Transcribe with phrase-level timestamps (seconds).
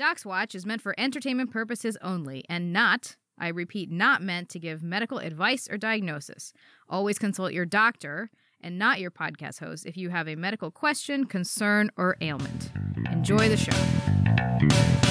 [0.00, 4.58] Docs Watch is meant for entertainment purposes only and not, I repeat, not meant to
[4.58, 6.54] give medical advice or diagnosis.
[6.88, 8.30] Always consult your doctor
[8.62, 12.72] and not your podcast host if you have a medical question, concern, or ailment.
[13.12, 15.09] Enjoy the show.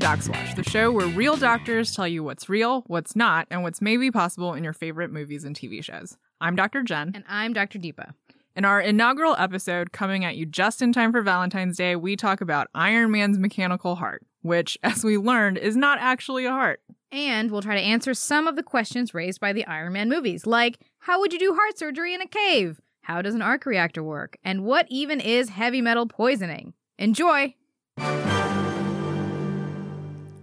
[0.00, 3.46] Welcome to Docs Watch, the show where real doctors tell you what's real, what's not,
[3.50, 6.16] and what's maybe possible in your favorite movies and TV shows.
[6.40, 6.82] I'm Dr.
[6.82, 7.12] Jen.
[7.14, 7.78] And I'm Dr.
[7.78, 8.14] Deepa.
[8.56, 12.40] In our inaugural episode, coming at you just in time for Valentine's Day, we talk
[12.40, 16.80] about Iron Man's mechanical heart, which, as we learned, is not actually a heart.
[17.12, 20.46] And we'll try to answer some of the questions raised by the Iron Man movies,
[20.46, 22.80] like how would you do heart surgery in a cave?
[23.02, 24.38] How does an arc reactor work?
[24.44, 26.72] And what even is heavy metal poisoning?
[26.98, 27.54] Enjoy!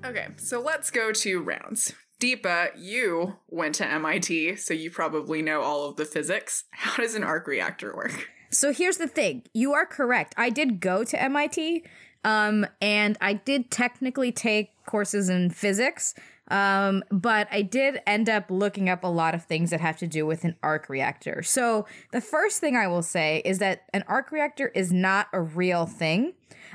[0.08, 1.94] Okay, so let's go to rounds.
[2.22, 6.64] Deepa, you went to MIT, so you probably know all of the physics.
[6.72, 8.30] How does an arc reactor work?
[8.50, 9.44] So here's the thing.
[9.54, 10.34] You are correct.
[10.38, 11.84] I did go to MIT,
[12.24, 16.16] um, and I did technically take courses in physics,
[16.50, 20.08] um, but I did end up looking up a lot of things that have to
[20.08, 21.44] do with an arc reactor.
[21.44, 25.42] So the first thing I will say is that an arc reactor is not a
[25.42, 26.34] real thing.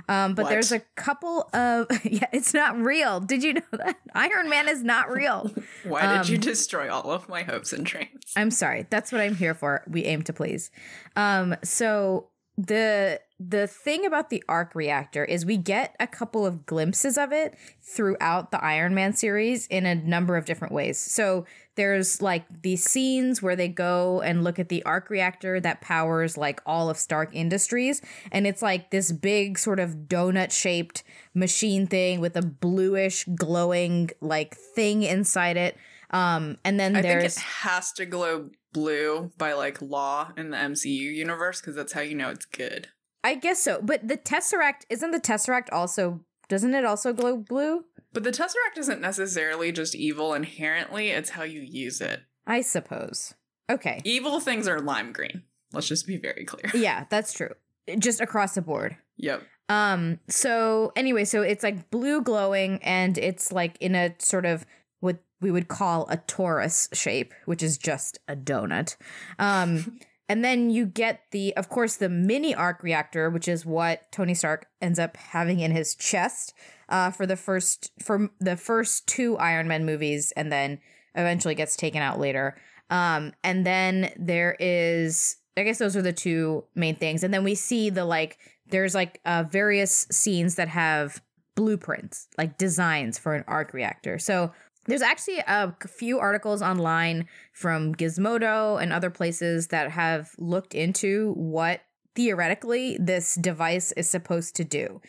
[0.09, 0.51] Um, but What?
[0.51, 3.21] there's a couple of yeah, it's not real.
[3.21, 5.51] Did you know that Iron Man is not real?
[5.85, 8.33] Why did you Um, destroy all of my hopes and dreams?
[8.37, 8.87] I'm sorry.
[8.91, 9.85] That's what I'm here for.
[9.87, 10.71] We aim to please.
[11.17, 12.29] Um, so
[12.59, 17.33] the the thing about the arc reactor is we get a couple of glimpses of
[17.33, 20.99] it throughout the Iron Man series in a number of different ways.
[20.99, 25.81] So there's like these scenes where they go and look at the arc reactor that
[25.81, 31.03] powers like all of Stark Industries and it's like this big sort of donut shaped
[31.35, 35.77] machine thing with a bluish glowing like thing inside it.
[36.11, 40.57] Um and then I think it has to glow blue by like law in the
[40.57, 42.89] MCU universe because that's how you know it's good.
[43.25, 43.81] I guess so.
[43.83, 47.85] But the Tesseract isn't the Tesseract also doesn't it also glow blue?
[48.13, 52.21] But the Tesseract isn't necessarily just evil inherently, it's how you use it.
[52.47, 53.33] I suppose.
[53.71, 54.03] Okay.
[54.05, 55.45] Evil things are lime green.
[55.73, 56.71] Let's just be very clear.
[56.75, 57.55] Yeah, that's true.
[57.99, 58.99] Just across the board.
[59.17, 59.43] Yep.
[59.71, 64.67] Um so anyway, so it's like blue glowing and it's like in a sort of
[65.01, 68.97] what we would call a torus shape, which is just a donut.
[69.39, 69.99] Um
[70.33, 74.33] and then you get the of course the mini arc reactor, which is what Tony
[74.33, 76.55] Stark ends up having in his chest
[76.89, 80.81] uh for the first for the first two Iron Man movies and then
[81.15, 82.57] eventually gets taken out later.
[82.89, 87.23] Um and then there is I guess those are the two main things.
[87.23, 88.39] And then we see the like
[88.69, 91.21] there's like uh various scenes that have
[91.57, 94.19] blueprints, like designs for an arc reactor.
[94.19, 94.51] So
[94.87, 101.33] there's actually a few articles online from Gizmodo and other places that have looked into
[101.35, 101.83] what
[102.15, 105.01] theoretically this device is supposed to do.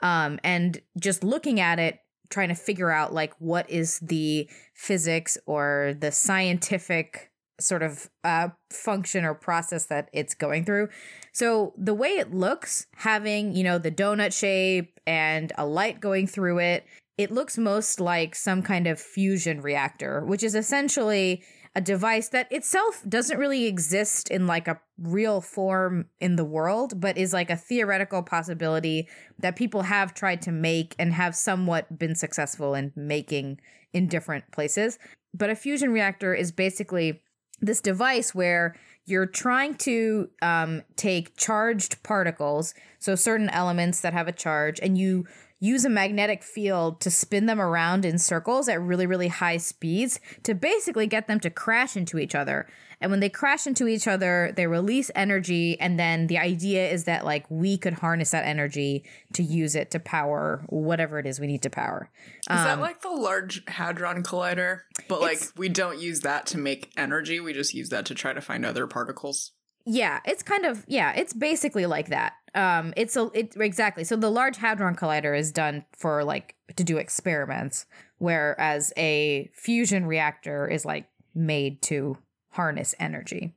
[0.00, 5.38] Um, and just looking at it, trying to figure out like what is the physics
[5.46, 10.88] or the scientific sort of uh, function or process that it's going through.
[11.32, 16.26] So the way it looks, having, you know, the donut shape and a light going
[16.26, 16.86] through it,
[17.22, 21.42] it looks most like some kind of fusion reactor, which is essentially
[21.74, 27.00] a device that itself doesn't really exist in like a real form in the world,
[27.00, 31.98] but is like a theoretical possibility that people have tried to make and have somewhat
[31.98, 33.58] been successful in making
[33.92, 34.98] in different places.
[35.32, 37.22] But a fusion reactor is basically
[37.60, 38.74] this device where
[39.06, 44.98] you're trying to um, take charged particles, so certain elements that have a charge, and
[44.98, 45.26] you
[45.62, 50.18] use a magnetic field to spin them around in circles at really, really high speeds
[50.42, 52.66] to basically get them to crash into each other.
[53.00, 55.78] And when they crash into each other, they release energy.
[55.78, 59.92] And then the idea is that, like, we could harness that energy to use it
[59.92, 62.10] to power whatever it is we need to power.
[62.38, 64.80] Is that um, like the Large Hadron Collider?
[65.08, 68.32] But like we don't use that to make energy, we just use that to try
[68.32, 69.52] to find other particles.
[69.84, 72.34] Yeah, it's kind of yeah, it's basically like that.
[72.54, 74.04] Um it's a it exactly.
[74.04, 77.86] So the Large Hadron Collider is done for like to do experiments
[78.18, 82.16] whereas a fusion reactor is like made to
[82.50, 83.54] harness energy.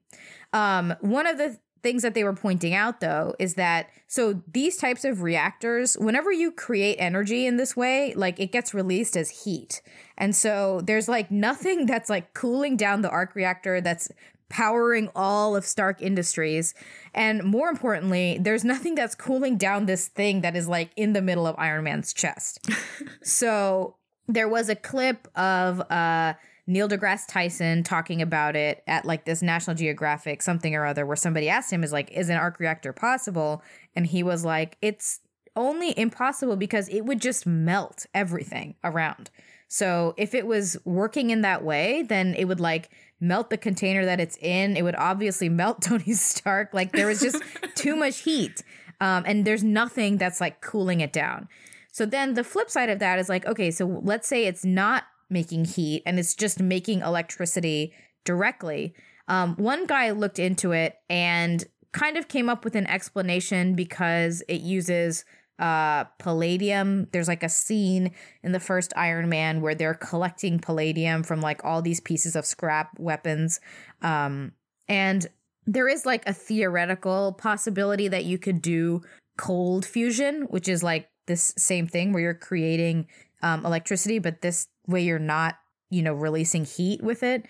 [0.54, 4.76] Um one of the things that they were pointing out though is that so these
[4.76, 9.44] types of reactors whenever you create energy in this way like it gets released as
[9.44, 9.84] heat
[10.18, 14.10] and so there's like nothing that's like cooling down the arc reactor that's
[14.50, 16.74] powering all of stark industries
[17.14, 21.22] and more importantly there's nothing that's cooling down this thing that is like in the
[21.22, 22.60] middle of iron man's chest
[23.24, 23.96] so
[24.28, 26.34] there was a clip of uh
[26.68, 31.16] Neil deGrasse Tyson talking about it at like this National Geographic something or other, where
[31.16, 33.62] somebody asked him, "Is like, is an arc reactor possible?"
[33.96, 35.20] And he was like, "It's
[35.56, 39.30] only impossible because it would just melt everything around."
[39.68, 42.90] So if it was working in that way, then it would like
[43.20, 44.78] melt the container that it's in.
[44.78, 46.74] It would obviously melt Tony Stark.
[46.74, 47.42] Like there was just
[47.76, 48.64] too much heat.
[49.02, 51.50] Um, and there's nothing that's like cooling it down.
[51.92, 55.04] So then the flip side of that is like, okay, so let's say it's not
[55.30, 57.94] making heat and it's just making electricity
[58.26, 58.94] directly.
[59.28, 61.64] Um, one guy looked into it and
[61.94, 65.24] kind of came up with an explanation because it uses
[65.60, 67.08] uh palladium.
[67.12, 68.12] There's like a scene
[68.44, 72.46] in the first iron man where they're collecting palladium from like all these pieces of
[72.46, 73.60] scrap weapons.
[74.02, 74.54] Um
[74.88, 75.28] and
[75.66, 79.02] there is like a theoretical possibility that you could do
[79.38, 83.08] cold fusion which is like this same thing where you're creating
[83.42, 85.58] um, electricity but this way you're not
[85.90, 87.46] you know releasing heat with it.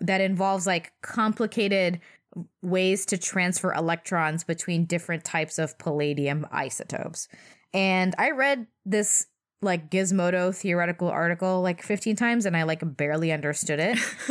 [0.00, 2.00] That involves like complicated
[2.62, 7.28] ways to transfer electrons between different types of palladium isotopes.
[7.72, 9.26] And I read this
[9.62, 13.98] like Gizmodo theoretical article like 15 times and I like barely understood it.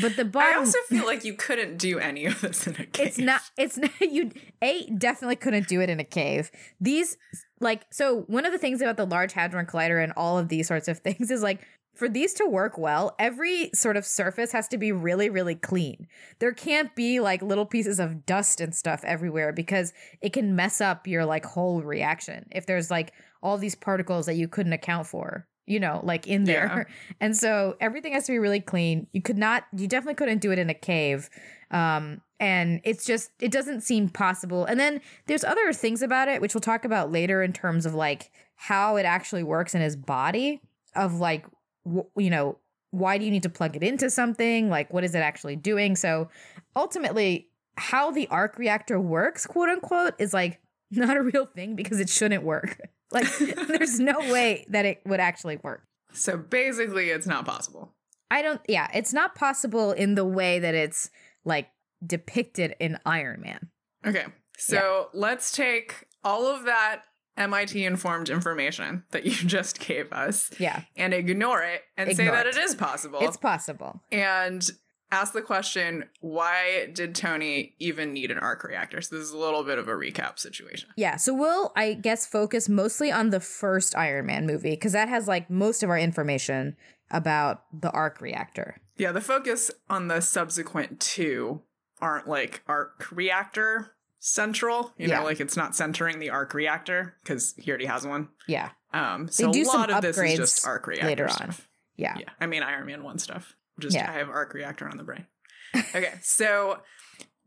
[0.00, 2.86] but the bottom I also feel like you couldn't do any of this in a
[2.86, 3.06] cave.
[3.06, 4.30] It's not it's not you
[4.62, 6.50] A definitely couldn't do it in a cave.
[6.80, 7.16] These
[7.60, 10.68] like so one of the things about the Large Hadron Collider and all of these
[10.68, 14.66] sorts of things is like for these to work well, every sort of surface has
[14.68, 16.06] to be really, really clean.
[16.38, 20.80] There can't be like little pieces of dust and stuff everywhere because it can mess
[20.80, 23.12] up your like whole reaction if there's like
[23.42, 26.86] all these particles that you couldn't account for, you know, like in there.
[26.88, 26.94] Yeah.
[27.20, 29.06] And so everything has to be really clean.
[29.12, 31.28] You could not, you definitely couldn't do it in a cave.
[31.70, 34.64] Um, and it's just, it doesn't seem possible.
[34.64, 37.94] And then there's other things about it, which we'll talk about later in terms of
[37.94, 40.60] like how it actually works in his body
[40.94, 41.46] of like
[41.84, 42.58] you know,
[42.90, 44.68] why do you need to plug it into something?
[44.68, 45.96] Like, what is it actually doing?
[45.96, 46.28] So
[46.76, 52.00] ultimately, how the arc reactor works, quote unquote, is like not a real thing because
[52.00, 52.78] it shouldn't work.
[53.12, 53.28] Like,
[53.68, 55.82] there's no way that it would actually work.
[56.14, 57.92] So basically, it's not possible.
[58.30, 61.10] I don't, yeah, it's not possible in the way that it's
[61.44, 61.68] like
[62.06, 63.68] depicted in Iron Man.
[64.06, 64.24] Okay.
[64.56, 65.20] So yeah.
[65.20, 67.02] let's take all of that
[67.36, 70.50] MIT informed information that you just gave us.
[70.58, 70.82] Yeah.
[70.96, 73.18] And ignore it and ignore say that it is possible.
[73.22, 74.02] It's possible.
[74.10, 74.68] And
[75.10, 79.00] ask the question why did Tony even need an arc reactor?
[79.00, 80.90] So this is a little bit of a recap situation.
[80.96, 81.16] Yeah.
[81.16, 85.28] So we'll, I guess, focus mostly on the first Iron Man movie because that has
[85.28, 86.76] like most of our information
[87.10, 88.80] about the arc reactor.
[88.96, 89.12] Yeah.
[89.12, 91.62] The focus on the subsequent two
[92.00, 93.92] aren't like arc reactor
[94.22, 94.92] central.
[94.96, 95.18] You yeah.
[95.18, 98.28] know, like it's not centering the arc reactor because he already has one.
[98.46, 98.70] Yeah.
[98.94, 99.28] Um.
[99.28, 101.60] So a lot of this is just arc reactor later stuff.
[101.60, 101.66] on.
[101.96, 102.16] Yeah.
[102.18, 102.28] Yeah.
[102.40, 103.54] I mean, Iron Man one stuff.
[103.80, 104.10] Just yeah.
[104.10, 105.26] I have arc reactor on the brain.
[105.94, 106.14] okay.
[106.22, 106.78] so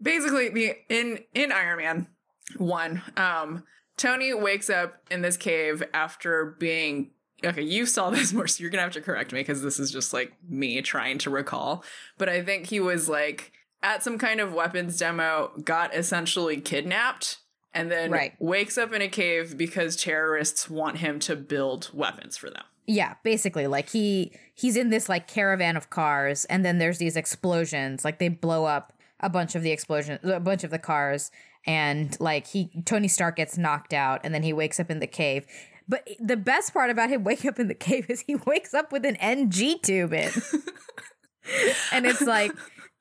[0.01, 2.07] basically, the in in Iron Man
[2.57, 3.63] one, um,
[3.97, 7.11] Tony wakes up in this cave after being
[7.43, 9.91] okay, you saw this more, so you're gonna have to correct me because this is
[9.91, 11.85] just like me trying to recall.
[12.17, 13.53] But I think he was like
[13.85, 17.37] at some kind of weapons demo, got essentially kidnapped,
[17.71, 18.33] and then right.
[18.39, 22.63] wakes up in a cave because terrorists want him to build weapons for them.
[22.87, 27.15] Yeah, basically, like he he's in this like caravan of cars, and then there's these
[27.15, 28.03] explosions.
[28.03, 31.29] Like they blow up a bunch of the explosion, a bunch of the cars,
[31.67, 35.07] and like he Tony Stark gets knocked out, and then he wakes up in the
[35.07, 35.45] cave.
[35.87, 38.91] But the best part about him waking up in the cave is he wakes up
[38.91, 40.31] with an NG tube in.
[41.91, 42.51] and it's like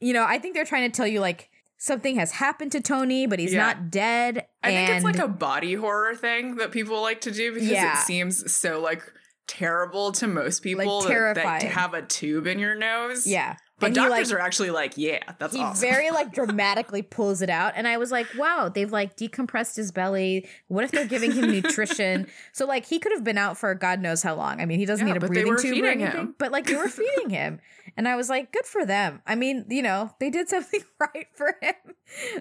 [0.01, 3.27] you know, I think they're trying to tell you like something has happened to Tony,
[3.27, 3.67] but he's yeah.
[3.67, 4.47] not dead.
[4.63, 8.01] I think it's like a body horror thing that people like to do because yeah.
[8.01, 9.03] it seems so like
[9.47, 11.09] terrible to most people like.
[11.09, 13.27] That, that have a tube in your nose.
[13.27, 13.57] Yeah.
[13.81, 15.89] But and doctors like, are actually like, yeah, that's he awesome.
[15.89, 19.91] very like dramatically pulls it out, and I was like, wow, they've like decompressed his
[19.91, 20.49] belly.
[20.69, 22.29] What if they're giving him nutrition?
[22.53, 24.61] So like he could have been out for God knows how long.
[24.61, 26.35] I mean, he doesn't yeah, need a breathing tube or anything, him.
[26.39, 27.59] but like they were feeding him,
[27.97, 29.23] and I was like, good for them.
[29.27, 31.75] I mean, you know, they did something right for him.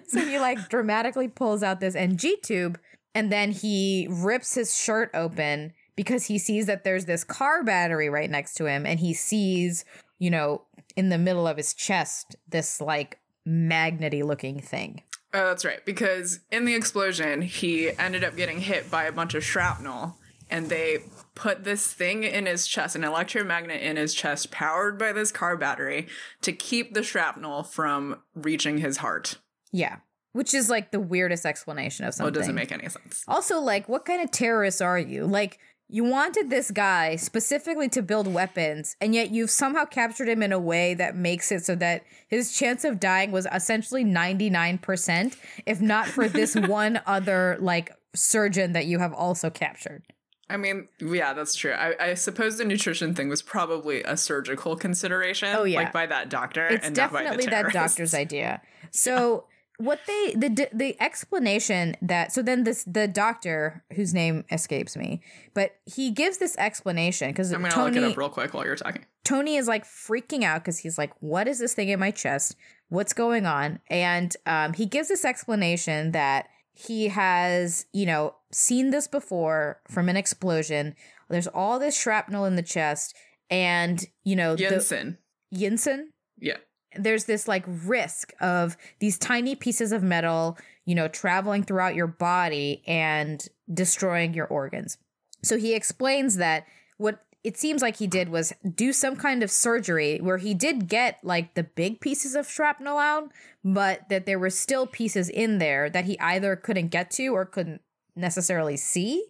[0.06, 2.78] So he like dramatically pulls out this NG tube,
[3.12, 8.08] and then he rips his shirt open because he sees that there's this car battery
[8.08, 9.84] right next to him and he sees
[10.18, 10.62] you know,
[10.96, 15.02] in the middle of his chest, this like magnety looking thing.
[15.32, 15.84] Oh, that's right.
[15.84, 20.16] Because in the explosion, he ended up getting hit by a bunch of shrapnel,
[20.48, 20.98] and they
[21.34, 25.56] put this thing in his chest, an electromagnet in his chest, powered by this car
[25.56, 26.06] battery,
[26.40, 29.38] to keep the shrapnel from reaching his heart.
[29.72, 29.96] Yeah.
[30.32, 32.32] Which is like the weirdest explanation of something.
[32.32, 33.24] Well, it doesn't make any sense.
[33.26, 35.26] Also, like, what kind of terrorists are you?
[35.26, 40.42] Like, you wanted this guy specifically to build weapons, and yet you've somehow captured him
[40.42, 45.36] in a way that makes it so that his chance of dying was essentially 99%,
[45.66, 50.02] if not for this one other, like, surgeon that you have also captured.
[50.48, 51.72] I mean, yeah, that's true.
[51.72, 55.54] I, I, suppose the nutrition thing was probably a surgical consideration.
[55.56, 55.80] Oh, yeah.
[55.80, 56.66] Like by that doctor.
[56.66, 58.60] It's definitely that doctor's idea.
[58.96, 59.46] So
[59.78, 65.20] what they the the explanation that so then this the doctor whose name escapes me,
[65.52, 68.64] but he gives this explanation because I'm gonna Tony, look it up real quick while
[68.64, 69.04] you're talking.
[69.24, 72.56] Tony is like freaking out because he's like, "What is this thing in my chest?
[72.88, 78.90] What's going on?" And um, he gives this explanation that he has, you know, seen
[78.90, 80.94] this before from an explosion.
[81.28, 83.16] There's all this shrapnel in the chest,
[83.50, 85.16] and you know, Yinsen.
[85.50, 86.04] The, Yinsen.
[86.38, 86.58] Yeah
[86.96, 92.06] there's this like risk of these tiny pieces of metal, you know, traveling throughout your
[92.06, 94.98] body and destroying your organs.
[95.42, 99.50] So he explains that what it seems like he did was do some kind of
[99.50, 103.30] surgery where he did get like the big pieces of shrapnel out,
[103.62, 107.44] but that there were still pieces in there that he either couldn't get to or
[107.44, 107.82] couldn't
[108.16, 109.26] necessarily see.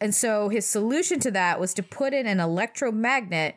[0.00, 3.56] And so his solution to that was to put in an electromagnet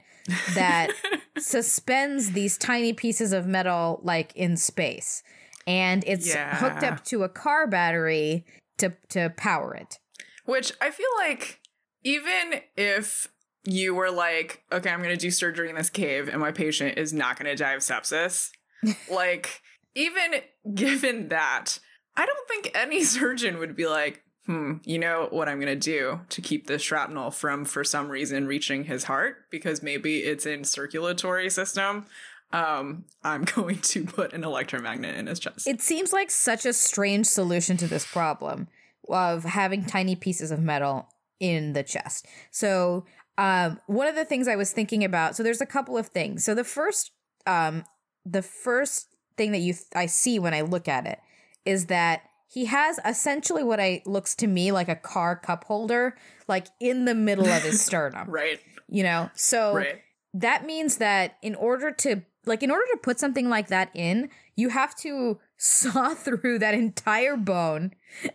[0.53, 0.91] that
[1.39, 5.23] suspends these tiny pieces of metal like in space
[5.65, 6.55] and it's yeah.
[6.55, 8.45] hooked up to a car battery
[8.77, 9.99] to to power it
[10.45, 11.59] which i feel like
[12.03, 13.27] even if
[13.65, 16.97] you were like okay i'm going to do surgery in this cave and my patient
[16.97, 18.51] is not going to die of sepsis
[19.11, 19.61] like
[19.95, 20.41] even
[20.73, 21.79] given that
[22.15, 25.75] i don't think any surgeon would be like hmm, you know what I'm going to
[25.75, 30.45] do to keep the shrapnel from, for some reason, reaching his heart because maybe it's
[30.45, 32.05] in circulatory system.
[32.53, 35.67] Um, I'm going to put an electromagnet in his chest.
[35.67, 38.69] It seems like such a strange solution to this problem
[39.09, 42.25] of having tiny pieces of metal in the chest.
[42.49, 43.05] So,
[43.37, 46.43] um, one of the things I was thinking about, so there's a couple of things.
[46.43, 47.11] So the first,
[47.45, 47.83] um,
[48.25, 51.19] the first thing that you th- I see when I look at it
[51.63, 56.17] is that he has essentially what I looks to me like a car cup holder,
[56.47, 58.29] like in the middle of his sternum.
[58.29, 58.59] right.
[58.89, 60.01] You know, so right.
[60.33, 64.29] that means that in order to like in order to put something like that in,
[64.55, 67.91] you have to saw through that entire bone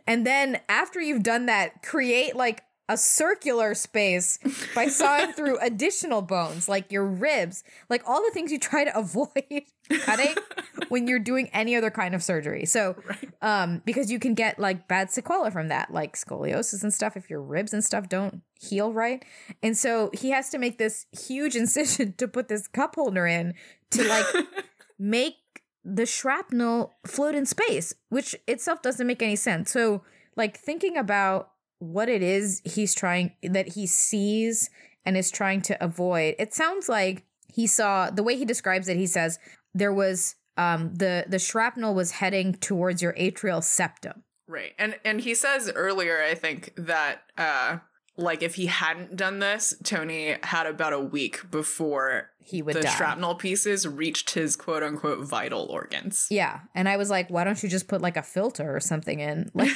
[0.06, 4.38] and then after you've done that create like a circular space
[4.74, 8.96] by sawing through additional bones like your ribs, like all the things you try to
[8.96, 10.34] avoid cutting
[10.88, 12.64] when you're doing any other kind of surgery.
[12.64, 13.30] So, right.
[13.42, 17.30] um, because you can get like bad sequela from that, like scoliosis and stuff, if
[17.30, 19.24] your ribs and stuff don't heal right.
[19.62, 23.54] And so he has to make this huge incision to put this cup holder in
[23.90, 24.26] to like
[24.98, 25.36] make
[25.84, 29.70] the shrapnel float in space, which itself doesn't make any sense.
[29.70, 30.02] So,
[30.36, 34.70] like thinking about what it is he's trying that he sees
[35.04, 36.36] and is trying to avoid.
[36.38, 38.96] It sounds like he saw the way he describes it.
[38.96, 39.38] He says
[39.74, 44.22] there was um the the shrapnel was heading towards your atrial septum.
[44.46, 44.72] Right.
[44.78, 47.78] And and he says earlier I think that uh
[48.18, 52.82] like if he hadn't done this, Tony had about a week before he would the
[52.82, 52.90] die.
[52.90, 56.26] shrapnel pieces reached his quote unquote vital organs.
[56.30, 56.60] Yeah.
[56.74, 59.50] And I was like, why don't you just put like a filter or something in?
[59.54, 59.70] Like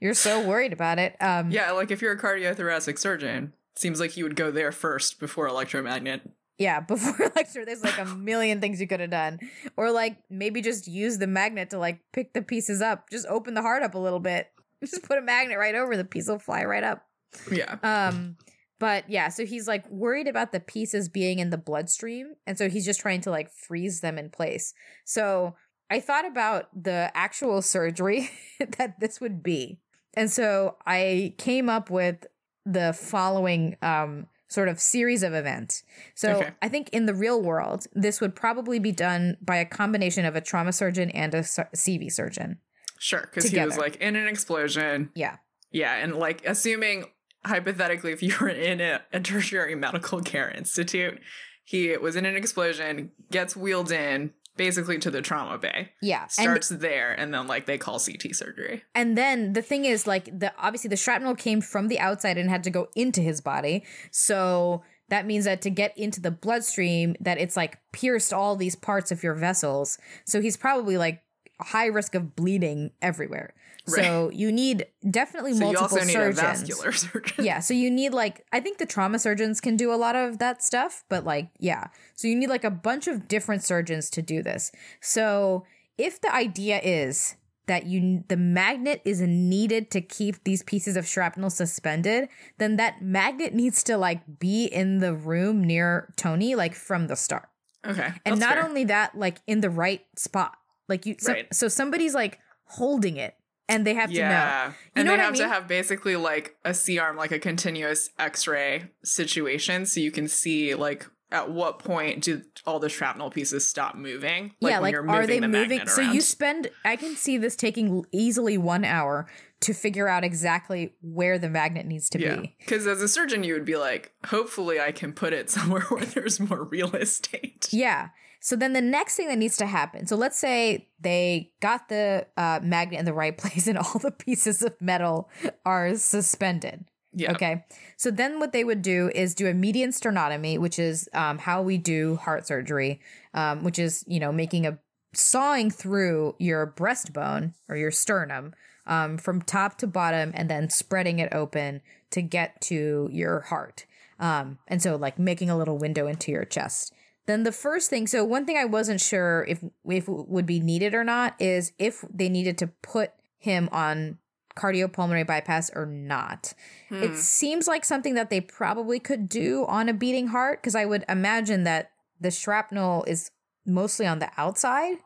[0.00, 1.16] you're so worried about it.
[1.20, 5.20] Um Yeah, like if you're a cardiothoracic surgeon, seems like you would go there first
[5.20, 6.22] before electromagnet.
[6.58, 9.38] Yeah, before lecture, there's like a million things you could have done.
[9.76, 13.10] Or like maybe just use the magnet to like pick the pieces up.
[13.10, 14.48] Just open the heart up a little bit.
[14.80, 17.04] Just put a magnet right over the piece will fly right up.
[17.50, 17.78] Yeah.
[17.82, 18.36] Um,
[18.78, 22.68] but yeah, so he's like worried about the pieces being in the bloodstream, and so
[22.68, 24.72] he's just trying to like freeze them in place.
[25.04, 25.56] So
[25.90, 28.30] I thought about the actual surgery
[28.78, 29.80] that this would be.
[30.14, 32.26] And so I came up with
[32.64, 35.82] the following um sort of series of events.
[36.14, 36.50] So okay.
[36.62, 40.34] I think in the real world, this would probably be done by a combination of
[40.34, 42.58] a trauma surgeon and a CV surgeon.
[42.98, 45.10] Sure, because he was like in an explosion.
[45.14, 45.36] Yeah.
[45.70, 47.04] Yeah, and like assuming
[47.44, 51.20] hypothetically, if you were in a, a tertiary medical care institute,
[51.64, 55.92] he was in an explosion, gets wheeled in, basically to the trauma bay.
[56.02, 56.26] Yeah.
[56.26, 58.82] Starts and, there and then like they call CT surgery.
[58.94, 62.50] And then the thing is like the obviously the shrapnel came from the outside and
[62.50, 63.84] had to go into his body.
[64.10, 68.76] So that means that to get into the bloodstream that it's like pierced all these
[68.76, 69.96] parts of your vessels.
[70.26, 71.22] So he's probably like
[71.60, 73.54] high risk of bleeding everywhere.
[73.88, 74.04] Right.
[74.04, 76.38] So you need definitely so multiple you also surgeons.
[76.38, 77.44] Need a vascular surgeon.
[77.44, 80.38] Yeah, so you need like I think the trauma surgeons can do a lot of
[80.38, 81.88] that stuff, but like yeah.
[82.14, 84.70] So you need like a bunch of different surgeons to do this.
[85.00, 85.64] So
[85.96, 91.06] if the idea is that you the magnet is needed to keep these pieces of
[91.06, 92.28] shrapnel suspended,
[92.58, 97.16] then that magnet needs to like be in the room near Tony like from the
[97.16, 97.48] start.
[97.86, 98.08] Okay.
[98.24, 98.64] And not fair.
[98.64, 100.56] only that, like in the right spot.
[100.88, 101.54] Like you so, Right.
[101.54, 103.34] so somebody's like holding it
[103.68, 104.20] and they have to know.
[104.20, 104.66] yeah.
[104.68, 107.32] You and know they what I have to have basically like a C arm, like
[107.32, 112.78] a continuous X ray situation, so you can see like at what point do all
[112.78, 114.52] the shrapnel pieces stop moving?
[114.60, 115.86] yeah, when like you're are they the moving?
[115.86, 119.28] So you spend I can see this taking easily 1 hour
[119.60, 122.56] to figure out exactly where the magnet needs to yeah, be.
[122.60, 126.04] because as a surgeon, you would be like, hopefully, I can put it somewhere where
[126.04, 127.68] there's more real estate.
[127.70, 128.08] Yeah.
[128.40, 130.06] So then the next thing that needs to happen.
[130.06, 134.10] So let's say they got the uh, magnet in the right place and all the
[134.10, 135.28] pieces of metal
[135.64, 136.84] are suspended.
[137.12, 137.32] Yeah.
[137.32, 137.64] Okay.
[137.96, 141.62] So then what they would do is do a median sternotomy, which is um, how
[141.62, 143.00] we do heart surgery,
[143.34, 144.78] um, which is, you know, making a
[145.14, 148.54] sawing through your breastbone or your sternum
[148.86, 151.80] um, from top to bottom and then spreading it open
[152.10, 153.86] to get to your heart.
[154.18, 156.92] Um, and so like making a little window into your chest.
[157.28, 160.60] Then the first thing, so one thing I wasn't sure if if it would be
[160.60, 164.16] needed or not is if they needed to put him on
[164.56, 166.54] cardiopulmonary bypass or not.
[166.88, 167.02] Hmm.
[167.02, 170.86] It seems like something that they probably could do on a beating heart because I
[170.86, 173.30] would imagine that the shrapnel is
[173.66, 174.96] mostly on the outside.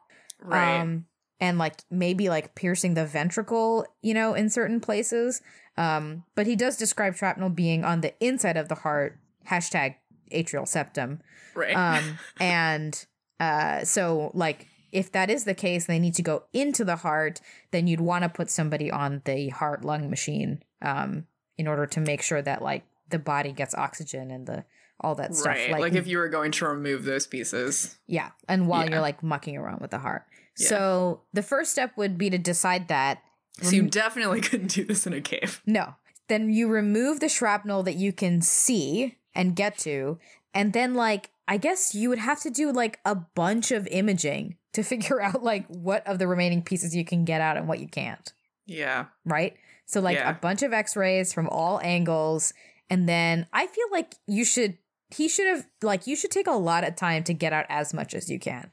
[0.41, 0.79] right.
[0.79, 1.07] Um,
[1.41, 5.43] and like maybe like piercing the ventricle, you know, in certain places.
[5.77, 9.19] Um, but he does describe shrapnel being on the inside of the heart,
[9.51, 9.97] hashtag
[10.33, 11.21] atrial septum.
[11.55, 11.75] right.
[11.77, 13.07] Um, and
[13.41, 17.41] uh, so like if that is the case, they need to go into the heart,
[17.71, 22.01] then you'd want to put somebody on the heart lung machine um, in order to
[22.01, 24.65] make sure that like the body gets oxygen and the
[25.01, 25.47] all that stuff.
[25.47, 25.71] right.
[25.81, 27.97] Like, if you were going to remove those pieces.
[28.07, 28.31] Yeah.
[28.49, 28.93] And while Yeah.
[28.93, 30.23] you're like mucking around with the heart.
[30.59, 30.69] Yeah.
[30.69, 33.21] So the first step would be to decide that.
[33.63, 35.61] So you definitely couldn't do this in a cave.
[35.67, 35.95] No.
[36.29, 40.19] Then you remove the shrapnel that you can see and get to.
[40.55, 44.57] And then, like, I guess you would have to do like a bunch of imaging
[44.75, 47.81] to figure out like what of the remaining pieces you can get out and what
[47.81, 48.33] you can't.
[48.67, 49.07] Yeah.
[49.25, 49.57] Right.
[49.87, 50.31] So, like, Yeah.
[50.31, 52.53] a bunch of x rays from all angles.
[52.89, 54.79] And then I feel like you should,
[55.11, 57.93] he should have, like, you should take a lot of time to get out as
[57.93, 58.71] much as you can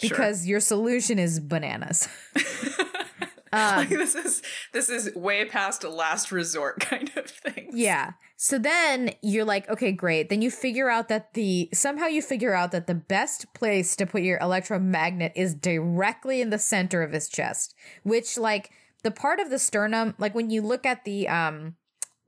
[0.00, 0.10] Sure.
[0.10, 2.08] because your solution is bananas.
[3.52, 7.70] Um, like this is this is way past a last resort kind of thing.
[7.72, 8.12] Yeah.
[8.36, 10.28] So then you're like, okay, great.
[10.28, 14.06] Then you figure out that the somehow you figure out that the best place to
[14.06, 18.70] put your electromagnet is directly in the center of his chest, which like
[19.02, 21.76] the part of the sternum, like when you look at the um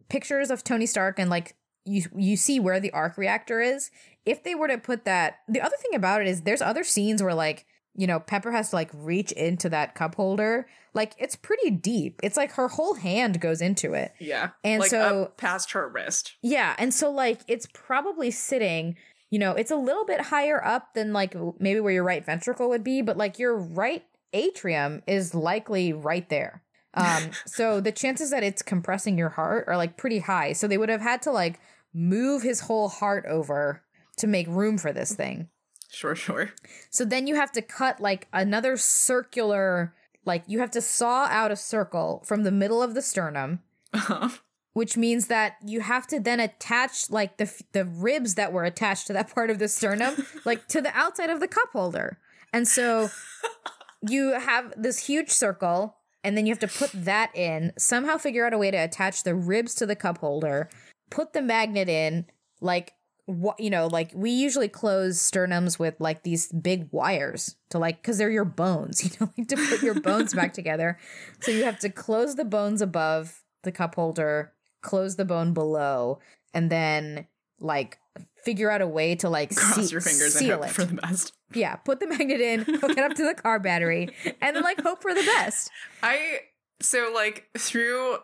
[0.08, 3.90] pictures of Tony Stark and like you you see where the arc reactor is,
[4.24, 7.22] if they were to put that the other thing about it is there's other scenes
[7.22, 10.66] where like you know, Pepper has to like reach into that cup holder.
[10.94, 12.20] Like it's pretty deep.
[12.22, 14.12] It's like her whole hand goes into it.
[14.18, 14.50] Yeah.
[14.64, 16.34] And like so- past her wrist.
[16.42, 18.96] Yeah, and so like it's probably sitting,
[19.30, 22.68] you know, it's a little bit higher up than like maybe where your right ventricle
[22.68, 26.62] would be, but like your right atrium is likely right there.
[26.94, 30.52] Um so the chances that it's compressing your heart are like pretty high.
[30.52, 31.60] So they would have had to like
[31.92, 33.82] move his whole heart over
[34.18, 35.48] to make room for this thing.
[35.90, 36.50] Sure, sure.
[36.90, 41.50] So then you have to cut like another circular like you have to saw out
[41.50, 43.60] a circle from the middle of the sternum
[43.92, 44.28] Uh-huh.
[44.74, 49.06] which means that you have to then attach like the the ribs that were attached
[49.08, 52.18] to that part of the sternum like to the outside of the cup holder.
[52.52, 53.10] And so
[54.08, 58.46] you have this huge circle and then you have to put that in, somehow figure
[58.46, 60.68] out a way to attach the ribs to the cup holder,
[61.10, 62.26] put the magnet in
[62.60, 62.92] like
[63.30, 68.02] what you know, like we usually close sternums with like these big wires to like
[68.02, 70.98] because they're your bones, you know, like to put your bones back together.
[71.40, 76.18] So you have to close the bones above the cup holder, close the bone below,
[76.54, 77.26] and then
[77.60, 77.98] like
[78.44, 80.70] figure out a way to like Cross se- your fingers and seal hope it.
[80.72, 81.32] for the best.
[81.52, 84.08] yeah, put the magnet in, hook it up to the car battery,
[84.40, 85.70] and then like hope for the best.
[86.02, 86.40] I
[86.82, 88.16] so like through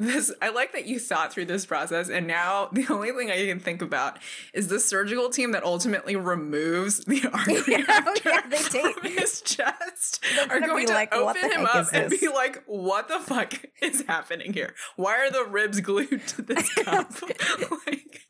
[0.00, 3.46] this I like that you thought through this process and now the only thing I
[3.46, 4.18] can think about
[4.54, 9.10] is the surgical team that ultimately removes the arc Yeah, reactor yeah, they take- from
[9.12, 10.24] his chest.
[10.48, 14.52] Gonna going to like, open him up and be like what the fuck is happening
[14.52, 14.74] here?
[14.96, 17.12] Why are the ribs glued to this cup?
[17.86, 18.22] Like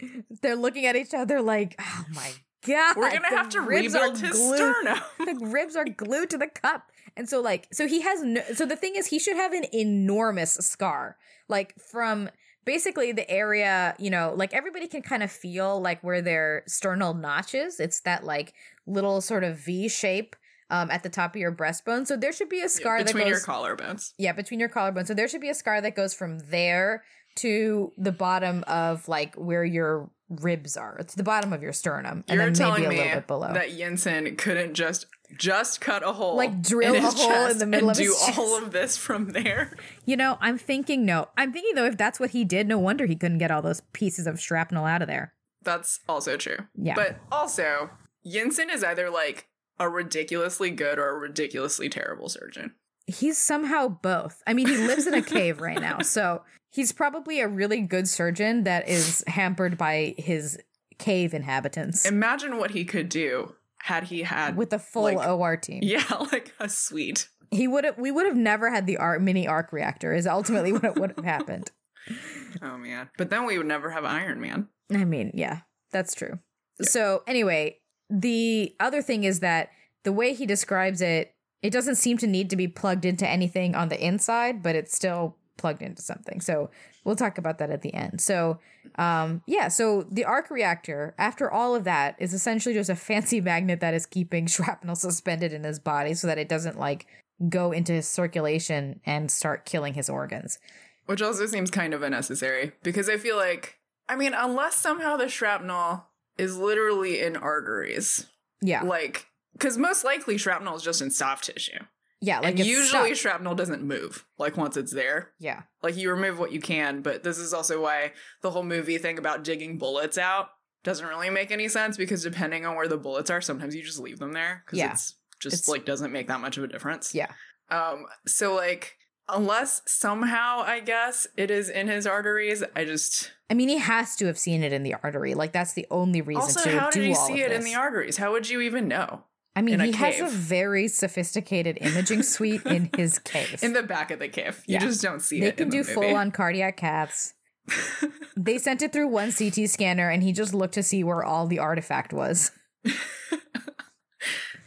[0.42, 2.30] They're looking at each other like, oh my
[2.66, 4.98] god, we're gonna have to rebuild are his glued- sternum.
[5.18, 6.90] the ribs are glued to the cup.
[7.16, 9.64] And so like so he has no so the thing is he should have an
[9.72, 11.16] enormous scar.
[11.48, 12.30] Like from
[12.64, 17.14] basically the area, you know, like everybody can kind of feel like where their sternal
[17.14, 17.80] notch is.
[17.80, 18.54] It's that like
[18.86, 20.36] little sort of V shape
[20.70, 22.06] um, at the top of your breastbone.
[22.06, 24.12] So there should be a scar yeah, between that goes your collarbones.
[24.18, 25.08] Yeah, between your collarbones.
[25.08, 27.02] So there should be a scar that goes from there
[27.36, 30.96] to the bottom of like where your ribs are.
[30.98, 33.26] It's the bottom of your sternum, and You're then telling maybe a me little bit
[33.26, 33.52] below.
[33.52, 35.06] that Yinsen couldn't just
[35.38, 38.56] just cut a hole, Like drill a hole in the middle and of do all
[38.56, 38.62] chest.
[38.62, 39.76] of this from there.
[40.04, 41.28] you know, I'm thinking no.
[41.36, 43.82] I'm thinking though, if that's what he did, no wonder he couldn't get all those
[43.92, 45.32] pieces of shrapnel out of there.
[45.62, 46.58] That's also true.
[46.74, 46.94] Yeah.
[46.94, 47.90] But also,
[48.26, 52.72] Yinsen is either like a ridiculously good or a ridiculously terrible surgeon.
[53.06, 54.42] He's somehow both.
[54.46, 58.08] I mean, he lives in a cave right now, so he's probably a really good
[58.08, 60.58] surgeon that is hampered by his
[60.98, 65.56] cave inhabitants Imagine what he could do had he had with a full like- OR
[65.56, 65.80] team.
[65.82, 67.28] yeah, like a suite.
[67.50, 67.98] He would have.
[67.98, 70.12] We would have never had the arc, mini arc reactor.
[70.14, 71.70] Is ultimately what would have happened.
[72.62, 73.08] Oh man.
[73.16, 74.68] But then we would never have Iron Man.
[74.92, 75.60] I mean, yeah,
[75.92, 76.40] that's true.
[76.82, 79.70] So anyway, the other thing is that
[80.02, 83.74] the way he describes it, it doesn't seem to need to be plugged into anything
[83.76, 86.40] on the inside, but it's still plugged into something.
[86.40, 86.70] So
[87.04, 88.20] we'll talk about that at the end.
[88.20, 88.58] So
[88.96, 93.40] um yeah, so the arc reactor, after all of that, is essentially just a fancy
[93.52, 97.06] magnet that is keeping shrapnel suspended in his body so that it doesn't like
[97.48, 100.58] go into his circulation and start killing his organs.
[101.06, 105.28] Which also seems kind of unnecessary because I feel like, I mean, unless somehow the
[105.28, 106.06] shrapnel
[106.38, 108.26] is literally in arteries,
[108.62, 108.82] Yeah.
[108.82, 111.80] like, because most likely shrapnel is just in soft tissue.
[112.20, 113.16] Yeah, like usually stuck.
[113.16, 115.30] shrapnel doesn't move, like, once it's there.
[115.38, 115.62] yeah.
[115.82, 119.16] Like, you remove what you can, but this is also why the whole movie thing
[119.18, 120.48] about digging bullets out
[120.84, 123.98] doesn't really make any sense because depending on where the bullets are, sometimes you just
[123.98, 124.92] leave them there because Yeah.
[124.92, 127.14] it's just It's- like doesn't make that much of a difference.
[127.14, 127.32] Yeah.
[127.70, 128.96] Um, so like
[129.28, 134.16] unless somehow I guess it is in his arteries, I just I mean, he has
[134.16, 135.34] to have seen it in the artery.
[135.34, 138.16] Like that's the only reason also how did he see it in the arteries?
[138.16, 139.24] How would you even know?
[139.56, 143.62] I mean, he has a very sophisticated imaging suite in his cave.
[143.62, 144.62] In the back of the cave.
[144.66, 144.78] You Yeah.
[144.80, 145.56] just don't see they it.
[145.56, 147.34] can in the do full on cardiac caths.
[148.36, 151.46] They sent it through one CT scanner, and he just looked to see where all
[151.46, 152.52] the artifact was.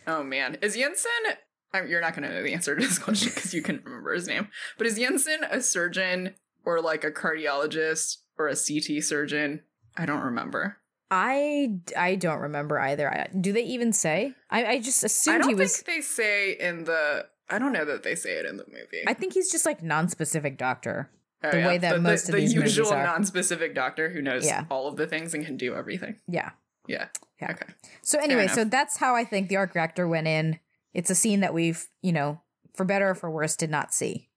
[0.05, 0.57] Oh man.
[0.61, 1.35] Is Yinsen
[1.73, 4.13] I'm, you're not going to know the answer to this question because you can remember
[4.13, 4.49] his name.
[4.77, 9.61] But is Yinsen a surgeon or like a cardiologist or a CT surgeon?
[9.97, 10.77] I don't remember.
[11.13, 13.11] I I don't remember either.
[13.11, 14.33] I, do they even say?
[14.49, 15.81] I, I just I assumed don't he was.
[15.83, 17.27] they say in the.
[17.49, 19.03] I don't know that they say it in the movie.
[19.05, 21.11] I think he's just like non-specific doctor.
[21.43, 23.03] Oh, the way that most of the these movies usual are.
[23.03, 24.63] non-specific doctor who knows Yeah.
[24.71, 26.15] all of the things and can do everything.
[26.27, 26.51] Yeah.
[26.87, 27.07] Yeah.
[27.41, 27.51] Yeah.
[27.51, 27.65] Okay.
[28.01, 30.59] So anyway, so that's how I think the arc reactor went in.
[30.93, 32.41] It's a scene that we've, you know,
[32.75, 34.29] for better or for worse, did not see.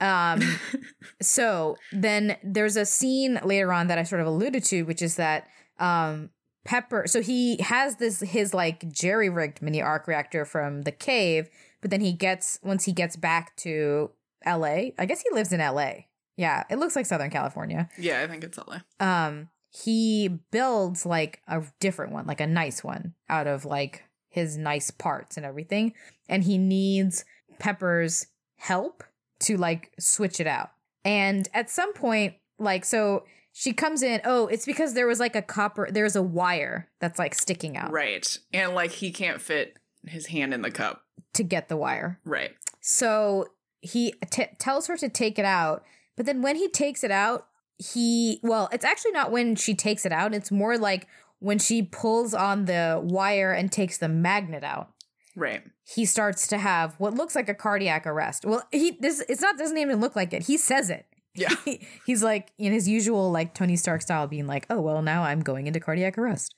[0.00, 0.40] Um,
[1.22, 5.16] so then there's a scene later on that I sort of alluded to, which is
[5.16, 5.46] that
[5.82, 6.30] um
[6.64, 11.50] Pepper so he has this his like jerry rigged mini arc reactor from the cave,
[11.80, 14.10] but then he gets once he gets back to
[14.46, 15.92] LA, I guess he lives in LA.
[16.36, 18.78] Yeah, it looks like Southern California yeah, I think it's LA.
[19.00, 24.56] um he builds like a different one like a nice one out of like his
[24.56, 25.94] nice parts and everything
[26.28, 27.24] and he needs
[27.58, 29.02] pepper's help
[29.40, 30.70] to like switch it out
[31.04, 35.36] and at some point like so she comes in oh it's because there was like
[35.36, 38.38] a copper there's a wire that's like sticking out Right.
[38.52, 41.02] And like he can't fit his hand in the cup.
[41.34, 42.52] to get the wire Right.
[42.80, 43.46] So
[43.80, 45.84] he t- tells her to take it out,
[46.16, 47.46] but then when he takes it out,
[47.78, 50.34] he well, it's actually not when she takes it out.
[50.34, 51.06] It's more like
[51.40, 54.90] when she pulls on the wire and takes the magnet out.
[55.34, 55.62] Right.
[55.84, 58.44] He starts to have what looks like a cardiac arrest.
[58.44, 60.44] Well, he this it's not doesn't even look like it.
[60.44, 61.06] He says it.
[61.34, 61.54] Yeah.
[61.64, 65.22] He, he's like in his usual like Tony Stark style, being like, "Oh well, now
[65.24, 66.54] I'm going into cardiac arrest."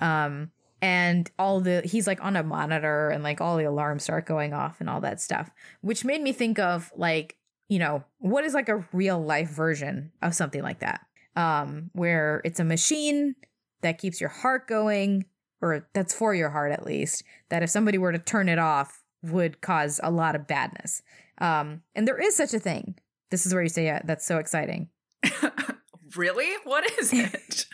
[0.00, 4.26] Um, and all the he's like on a monitor, and like all the alarms start
[4.26, 7.36] going off and all that stuff, which made me think of like
[7.68, 11.00] you know what is like a real life version of something like that,
[11.36, 13.34] um, where it's a machine
[13.82, 15.24] that keeps your heart going,
[15.60, 17.24] or that's for your heart at least.
[17.48, 21.02] That if somebody were to turn it off, would cause a lot of badness.
[21.38, 22.96] Um, and there is such a thing.
[23.32, 24.88] This is where you say, yeah, that's so exciting.
[26.16, 26.50] really?
[26.64, 27.66] What is it?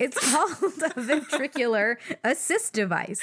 [0.00, 3.20] It's called a ventricular assist device,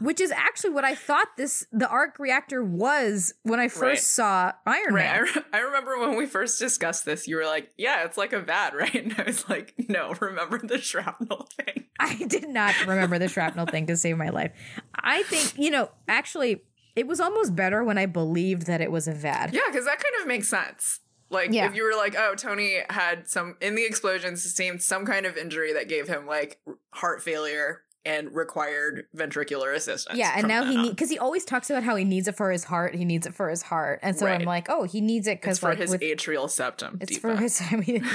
[0.00, 3.98] which is actually what I thought this the arc reactor was when I first Right.
[3.98, 5.06] saw Iron Right.
[5.06, 5.22] I, Man.
[5.22, 8.40] re- I remember when we first discussed this, you were like, yeah, it's like a
[8.40, 8.94] VAD, right?
[8.94, 11.84] And I was like, no, remember the shrapnel thing.
[11.98, 14.52] I did not remember the shrapnel thing to save my life.
[14.94, 16.62] I think, you know, actually
[16.96, 19.52] it was almost better when I believed that it was a VAD.
[19.52, 21.00] Yeah, because that kind of makes sense.
[21.30, 21.66] Like, Yeah.
[21.68, 25.36] if you were like, oh, Tony had some, in the explosion, sustained some kind of
[25.36, 26.60] injury that gave him like
[26.92, 30.16] heart failure and required ventricular assistance.
[30.16, 32.52] Yeah, and now he needs because he always talks about how he needs it for
[32.52, 32.94] his heart.
[32.94, 34.40] He needs it for his heart, and so right.
[34.40, 36.98] I'm like, oh, he needs it because for like, his with, atrial septum.
[37.00, 37.60] It's for his.
[37.70, 38.06] I mean,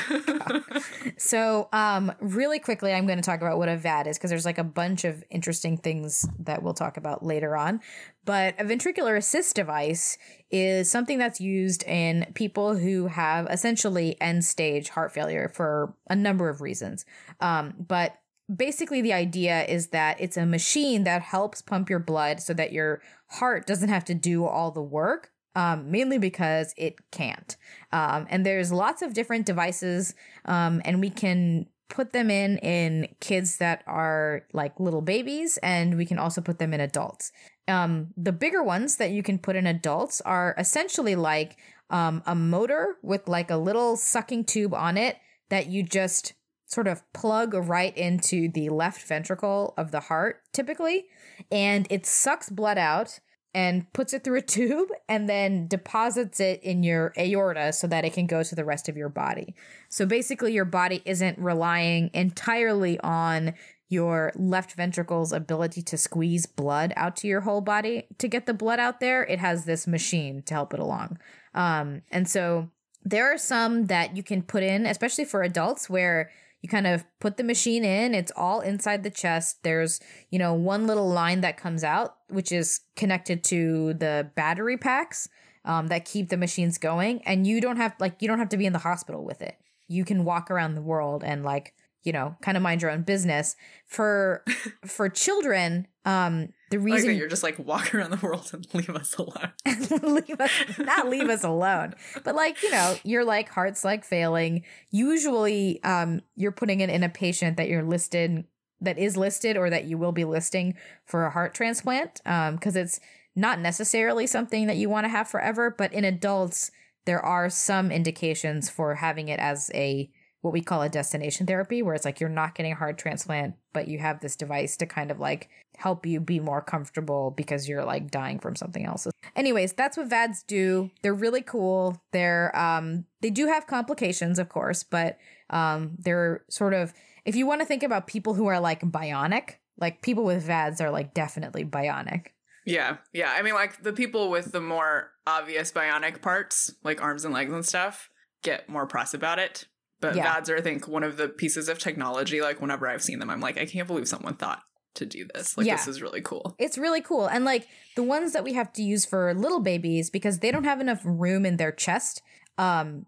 [1.17, 4.45] so um, really quickly, I'm going to talk about what a VAD is because there's
[4.45, 7.81] like a bunch of interesting things that we'll talk about later on.
[8.23, 10.17] But a ventricular assist device
[10.51, 16.15] is something that's used in people who have essentially end stage heart failure for a
[16.15, 17.05] number of reasons.
[17.39, 18.15] Um, but
[18.55, 22.71] basically the idea is that it's a machine that helps pump your blood so that
[22.71, 27.57] your heart doesn't have to do all the work um, mainly because it can't.
[27.91, 33.07] Um, and there's lots of different devices um, and we can put them in in
[33.19, 37.31] kids that are like little babies and we can also put them in adults.
[37.67, 41.57] Um, the bigger ones that you can put in adults are essentially like
[41.89, 45.17] um, a motor with like a little sucking tube on it
[45.49, 46.33] that you just
[46.71, 51.07] sort of plug right into the left ventricle of the heart typically
[51.51, 53.19] and it sucks blood out
[53.53, 58.05] and puts it through a tube and then deposits it in your aorta so that
[58.05, 59.55] it can go to the rest of your body.
[59.89, 63.53] So basically your body isn't relying entirely on
[63.89, 68.53] your left ventricle's ability to squeeze blood out to your whole body to get the
[68.53, 69.23] blood out there.
[69.23, 71.19] It has this machine to help it along.
[71.53, 72.69] Um, and so
[73.03, 77.03] there are some that you can put in, especially for adults, where you kind of
[77.19, 79.63] put the machine in, it's all inside the chest.
[79.63, 84.77] There's, you know, one little line that comes out, which is connected to the battery
[84.77, 85.27] packs
[85.65, 87.21] um, that keep the machines going.
[87.25, 89.57] And you don't have, like, you don't have to be in the hospital with it.
[89.87, 93.01] You can walk around the world and, like, you know, kind of mind your own
[93.01, 93.55] business.
[93.85, 94.43] For
[94.85, 99.15] for children, um, the reason you're just like walk around the world and leave us
[99.15, 99.51] alone.
[100.01, 101.93] leave us not leave us alone.
[102.23, 104.63] But like, you know, you're like heart's like failing.
[104.89, 108.45] Usually um you're putting it in a patient that you're listed
[108.79, 112.19] that is listed or that you will be listing for a heart transplant.
[112.25, 112.99] Um, because it's
[113.35, 116.71] not necessarily something that you want to have forever, but in adults,
[117.05, 120.09] there are some indications for having it as a
[120.41, 123.55] what we call a destination therapy, where it's like you're not getting a heart transplant,
[123.73, 127.69] but you have this device to kind of like help you be more comfortable because
[127.69, 129.07] you're like dying from something else.
[129.35, 130.91] Anyways, that's what VADs do.
[131.01, 132.01] They're really cool.
[132.11, 135.17] They're um they do have complications, of course, but
[135.49, 136.93] um they're sort of
[137.25, 140.81] if you want to think about people who are like bionic, like people with VADs
[140.81, 142.27] are like definitely bionic.
[142.65, 143.33] Yeah, yeah.
[143.35, 147.53] I mean, like the people with the more obvious bionic parts, like arms and legs
[147.53, 148.09] and stuff,
[148.43, 149.65] get more press about it.
[150.01, 150.23] But yeah.
[150.23, 152.41] VADs are, I think, one of the pieces of technology.
[152.41, 154.63] Like, whenever I've seen them, I'm like, I can't believe someone thought
[154.95, 155.57] to do this.
[155.57, 155.77] Like, yeah.
[155.77, 156.55] this is really cool.
[156.59, 157.27] It's really cool.
[157.27, 160.65] And like the ones that we have to use for little babies, because they don't
[160.65, 162.21] have enough room in their chest.
[162.57, 163.05] Um,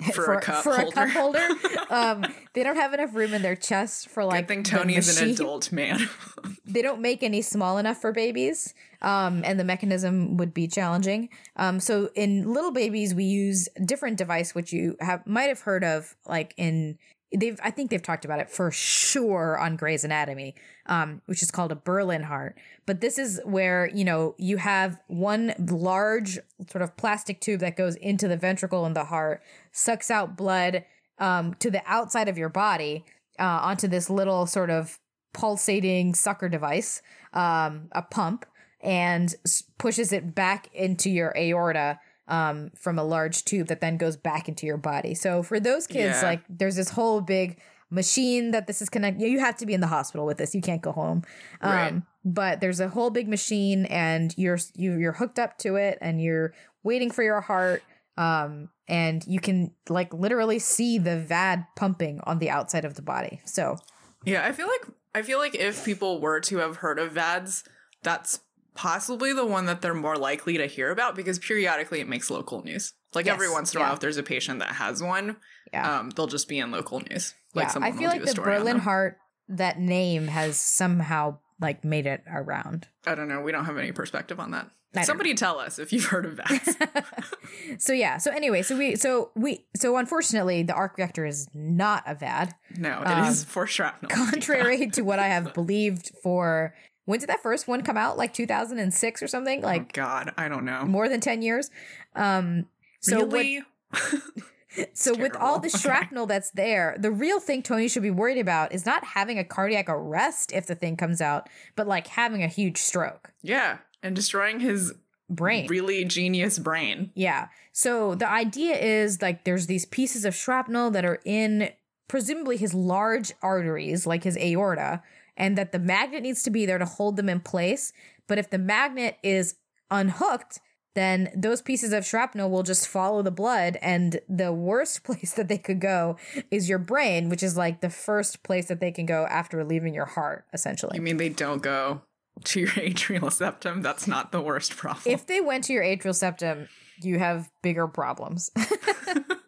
[0.12, 0.88] for, for, a cup for holder.
[0.88, 1.48] a cup holder.
[1.90, 4.44] um, they don't have enough room in their chest for like.
[4.44, 6.08] I think Tony is an adult man.
[6.64, 11.28] they don't make any small enough for babies, um, and the mechanism would be challenging.
[11.56, 15.84] Um, so in little babies, we use different device, which you have might have heard
[15.84, 16.98] of, like in
[17.34, 20.54] they've I think they've talked about it for sure on Grey's Anatomy,
[20.86, 22.56] um, which is called a Berlin heart.
[22.86, 26.38] But this is where you know you have one large
[26.70, 30.84] sort of plastic tube that goes into the ventricle in the heart, sucks out blood
[31.18, 33.04] um, to the outside of your body
[33.38, 34.98] uh, onto this little sort of
[35.32, 38.44] pulsating sucker device, um, a pump,
[38.80, 39.34] and
[39.78, 44.48] pushes it back into your aorta um, from a large tube that then goes back
[44.48, 45.14] into your body.
[45.14, 46.28] So for those kids, yeah.
[46.28, 49.26] like there's this whole big machine that this is connected.
[49.26, 50.54] You have to be in the hospital with this.
[50.54, 51.22] You can't go home.
[51.60, 52.02] Um, right.
[52.24, 56.22] But there's a whole big machine, and you're you, you're hooked up to it, and
[56.22, 57.82] you're waiting for your heart.
[58.16, 63.02] Um, and you can like literally see the VAD pumping on the outside of the
[63.02, 63.40] body.
[63.44, 63.76] So,
[64.24, 67.64] yeah, I feel like I feel like if people were to have heard of VADs,
[68.02, 68.40] that's
[68.80, 72.62] possibly the one that they're more likely to hear about because periodically it makes local
[72.64, 72.94] news.
[73.12, 75.36] Like yes, every once in a while, if there's a patient that has one,
[75.70, 75.98] yeah.
[75.98, 77.34] um, they'll just be in local news.
[77.54, 79.18] Like yeah, I feel like the Berlin Heart,
[79.50, 82.88] that name has somehow like made it around.
[83.06, 83.42] I don't know.
[83.42, 84.70] We don't have any perspective on that.
[85.04, 87.06] Somebody tell us if you've heard of that.
[87.78, 88.16] so yeah.
[88.18, 92.54] So anyway, so we so we so unfortunately the arc reactor is not a VAD.
[92.76, 94.10] No, it um, is for shrapnel.
[94.10, 98.16] Contrary to what I have believed for when did that first one come out?
[98.16, 99.62] Like 2006 or something?
[99.62, 100.84] Like oh God, I don't know.
[100.84, 101.70] More than 10 years.
[102.14, 102.66] Um
[103.00, 103.62] so really?
[104.92, 106.34] so with all the shrapnel okay.
[106.34, 109.86] that's there, the real thing Tony should be worried about is not having a cardiac
[109.88, 113.32] arrest if the thing comes out, but like having a huge stroke.
[113.42, 114.92] Yeah, and destroying his
[115.28, 115.68] brain.
[115.68, 117.10] Really genius brain.
[117.14, 117.48] Yeah.
[117.72, 121.70] So the idea is like there's these pieces of shrapnel that are in
[122.08, 125.02] presumably his large arteries, like his aorta,
[125.40, 127.94] and that the magnet needs to be there to hold them in place.
[128.28, 129.56] But if the magnet is
[129.90, 130.60] unhooked,
[130.94, 133.78] then those pieces of shrapnel will just follow the blood.
[133.80, 136.16] And the worst place that they could go
[136.50, 139.94] is your brain, which is like the first place that they can go after leaving
[139.94, 140.96] your heart, essentially.
[140.96, 142.02] You mean they don't go
[142.44, 143.80] to your atrial septum?
[143.80, 145.12] That's not the worst problem.
[145.12, 146.68] If they went to your atrial septum,
[147.00, 148.50] you have bigger problems.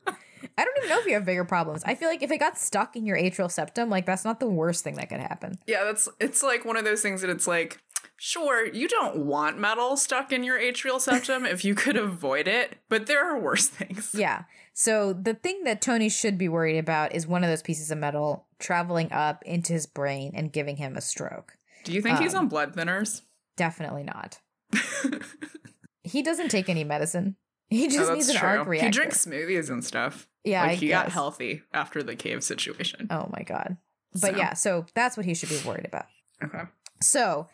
[0.56, 1.82] I don't even know if you have bigger problems.
[1.84, 4.48] I feel like if it got stuck in your atrial septum, like that's not the
[4.48, 5.58] worst thing that could happen.
[5.66, 7.80] Yeah, that's it's like one of those things that it's like,
[8.16, 12.78] sure, you don't want metal stuck in your atrial septum if you could avoid it,
[12.88, 14.14] but there are worse things.
[14.14, 14.44] Yeah.
[14.74, 17.98] So the thing that Tony should be worried about is one of those pieces of
[17.98, 21.56] metal traveling up into his brain and giving him a stroke.
[21.84, 23.22] Do you think um, he's on blood thinners?
[23.56, 24.38] Definitely not.
[26.04, 27.36] he doesn't take any medicine.
[27.68, 28.48] He just oh, needs an true.
[28.48, 28.86] arc reactor.
[28.86, 30.28] He drinks smoothies and stuff.
[30.44, 31.04] Yeah, like I he guess.
[31.04, 33.06] got healthy after the cave situation.
[33.10, 33.76] Oh my god.
[34.12, 34.36] But so.
[34.36, 36.06] yeah, so that's what he should be worried about.
[36.42, 36.62] Okay.
[37.00, 37.48] So,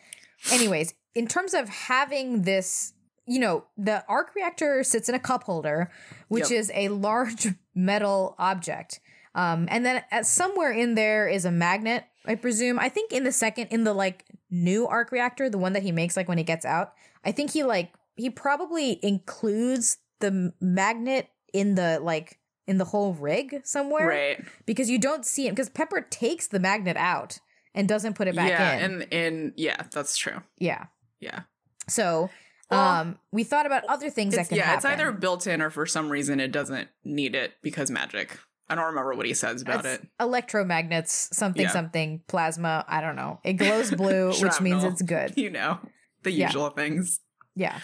[0.51, 2.95] anyways, in terms of having this,
[3.27, 5.91] you know, the arc reactor sits in a cup holder,
[6.29, 6.61] which yep.
[6.61, 9.01] is a large metal object.
[9.35, 12.79] Um, and then at somewhere in there is a magnet, I presume.
[12.79, 15.93] I think in the second, in the like new arc reactor, the one that he
[15.93, 16.93] makes like when he gets out,
[17.25, 23.15] I think he like he probably includes the magnet in the like in the whole
[23.15, 24.07] rig somewhere.
[24.07, 24.45] Right.
[24.67, 27.41] Because you don't see it because Pepper takes the magnet out
[27.75, 28.85] and doesn't put it back yeah, in.
[28.85, 30.43] and and yeah, that's true.
[30.59, 30.87] Yeah.
[31.19, 31.41] Yeah.
[31.89, 32.29] So
[32.71, 34.77] well, um we thought about other things that can yeah, happen.
[34.77, 38.39] it's either built in or for some reason it doesn't need it because magic.
[38.71, 40.09] I don't remember what he says about it's it.
[40.21, 41.71] Electromagnets, something yeah.
[41.71, 43.41] something, plasma, I don't know.
[43.43, 45.33] It glows blue, which means it's good.
[45.39, 45.79] You know,
[46.23, 46.83] the usual yeah.
[46.83, 47.21] things.
[47.57, 47.81] Yeah.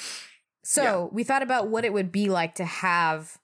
[0.62, 1.04] So, yeah.
[1.04, 3.38] we thought about what it would be like to have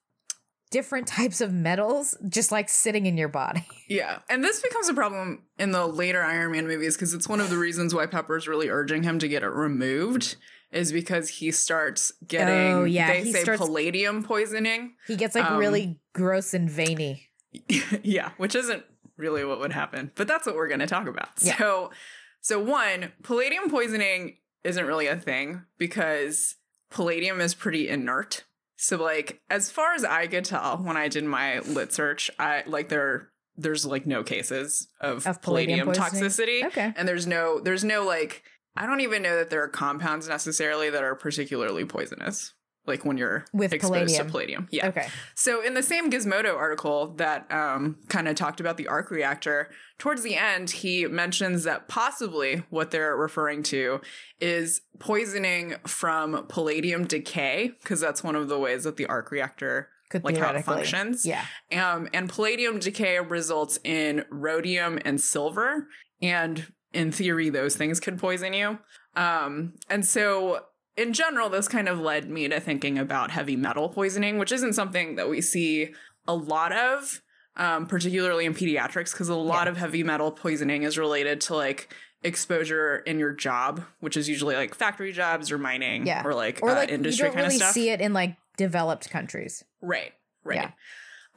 [0.71, 3.65] different types of metals just like sitting in your body.
[3.91, 4.19] Yeah.
[4.29, 7.49] And this becomes a problem in the later Iron Man movies because it's one of
[7.49, 10.37] the reasons why Pepper's really urging him to get it removed
[10.71, 13.11] is because he starts getting oh, yeah.
[13.11, 14.93] they he say starts, palladium poisoning.
[15.07, 17.27] He gets like um, really gross and veiny.
[18.01, 18.85] Yeah, which isn't
[19.17, 21.27] really what would happen, but that's what we're going to talk about.
[21.41, 21.57] Yeah.
[21.57, 21.91] So
[22.39, 26.55] so one, palladium poisoning isn't really a thing because
[26.89, 28.45] palladium is pretty inert
[28.81, 32.63] so like as far as I could tell when I did my lit search, I
[32.65, 36.65] like there there's like no cases of, of palladium, palladium toxicity.
[36.65, 36.91] Okay.
[36.97, 38.41] And there's no there's no like
[38.75, 42.55] I don't even know that there are compounds necessarily that are particularly poisonous
[42.87, 44.25] like when you're with exposed palladium.
[44.25, 44.67] to palladium.
[44.71, 44.87] Yeah.
[44.87, 45.07] Okay.
[45.35, 49.69] So in the same Gizmodo article that um, kind of talked about the arc reactor,
[49.97, 54.01] towards the end he mentions that possibly what they're referring to
[54.39, 59.89] is poisoning from palladium decay because that's one of the ways that the arc reactor
[60.09, 61.25] Could like how it functions.
[61.25, 61.45] Yeah.
[61.71, 65.87] Um, and palladium decay results in rhodium and silver,
[66.21, 68.79] and in theory, those things could poison you.
[69.15, 70.65] Um, and so
[70.97, 74.73] in general, this kind of led me to thinking about heavy metal poisoning, which isn't
[74.73, 75.93] something that we see
[76.27, 77.21] a lot of,
[77.55, 79.71] um, particularly in pediatrics, because a lot yeah.
[79.71, 84.55] of heavy metal poisoning is related to like exposure in your job, which is usually
[84.55, 86.23] like factory jobs or mining yeah.
[86.25, 87.73] or like, or uh, like industry you don't kind really of stuff.
[87.73, 89.63] see it in like developed countries.
[89.81, 90.13] Right.
[90.43, 90.71] Right.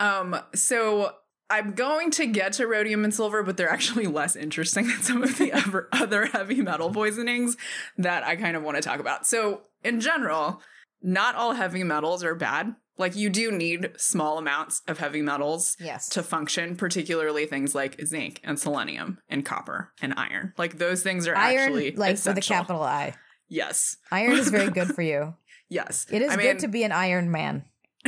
[0.01, 0.19] Yeah.
[0.19, 1.13] Um, so
[1.55, 5.23] I'm going to get to rhodium and silver, but they're actually less interesting than some
[5.23, 7.57] of the other, other heavy metal poisonings
[7.97, 9.25] that I kind of want to talk about.
[9.25, 10.61] So, in general,
[11.01, 12.75] not all heavy metals are bad.
[12.99, 16.09] Like, you do need small amounts of heavy metals yes.
[16.09, 20.55] to function, particularly things like zinc and selenium and copper and iron.
[20.59, 22.35] Like, those things are iron, actually like essential.
[22.35, 23.15] with a capital I.
[23.49, 23.97] Yes.
[24.11, 25.35] Iron is very good for you.
[25.69, 26.07] yes.
[26.11, 27.65] It is I good to be an Iron Man.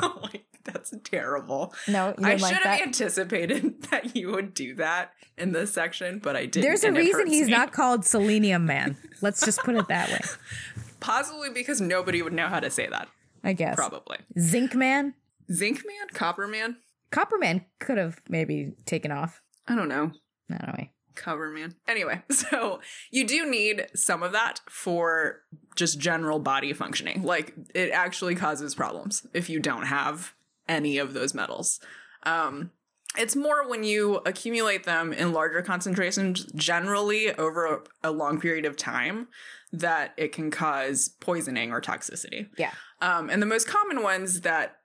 [0.00, 1.74] oh my that's terrible.
[1.86, 2.82] No, I should have that?
[2.82, 6.62] anticipated that you would do that in this section, but I didn't.
[6.62, 7.52] There's a reason he's me.
[7.52, 8.96] not called Selenium Man.
[9.20, 10.20] Let's just put it that way.
[11.00, 13.08] Possibly because nobody would know how to say that.
[13.44, 13.76] I guess.
[13.76, 14.18] Probably.
[14.38, 15.14] Zinc Man?
[15.52, 16.08] Zinc Man?
[16.12, 16.76] Copper Man?
[17.10, 19.40] Copper Man could have maybe taken off.
[19.66, 20.12] I don't know.
[20.50, 20.90] Anyway.
[21.14, 21.74] Cover man.
[21.88, 25.42] Anyway, so you do need some of that for
[25.74, 27.22] just general body functioning.
[27.22, 30.32] Like it actually causes problems if you don't have
[30.68, 31.80] any of those metals.
[32.24, 32.70] Um,
[33.16, 38.76] it's more when you accumulate them in larger concentrations, generally over a, long period of
[38.76, 39.28] time,
[39.72, 42.48] that it can cause poisoning or toxicity.
[42.58, 42.72] Yeah.
[43.00, 44.76] Um, and the most common ones that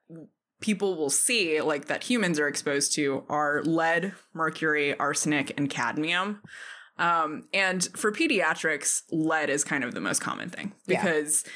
[0.61, 6.41] people will see, like that humans are exposed to, are lead, mercury, arsenic, and cadmium.
[6.97, 11.43] Um, and for pediatrics, lead is kind of the most common thing because.
[11.45, 11.51] Yeah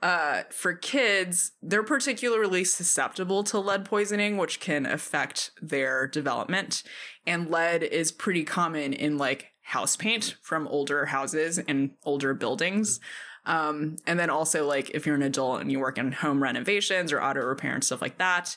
[0.00, 6.82] uh, for kids, they're particularly susceptible to lead poisoning, which can affect their development.
[7.26, 13.00] And lead is pretty common in like house paint from older houses and older buildings.
[13.44, 17.12] Um, and then also like if you're an adult and you work in home renovations
[17.12, 18.56] or auto repair and stuff like that.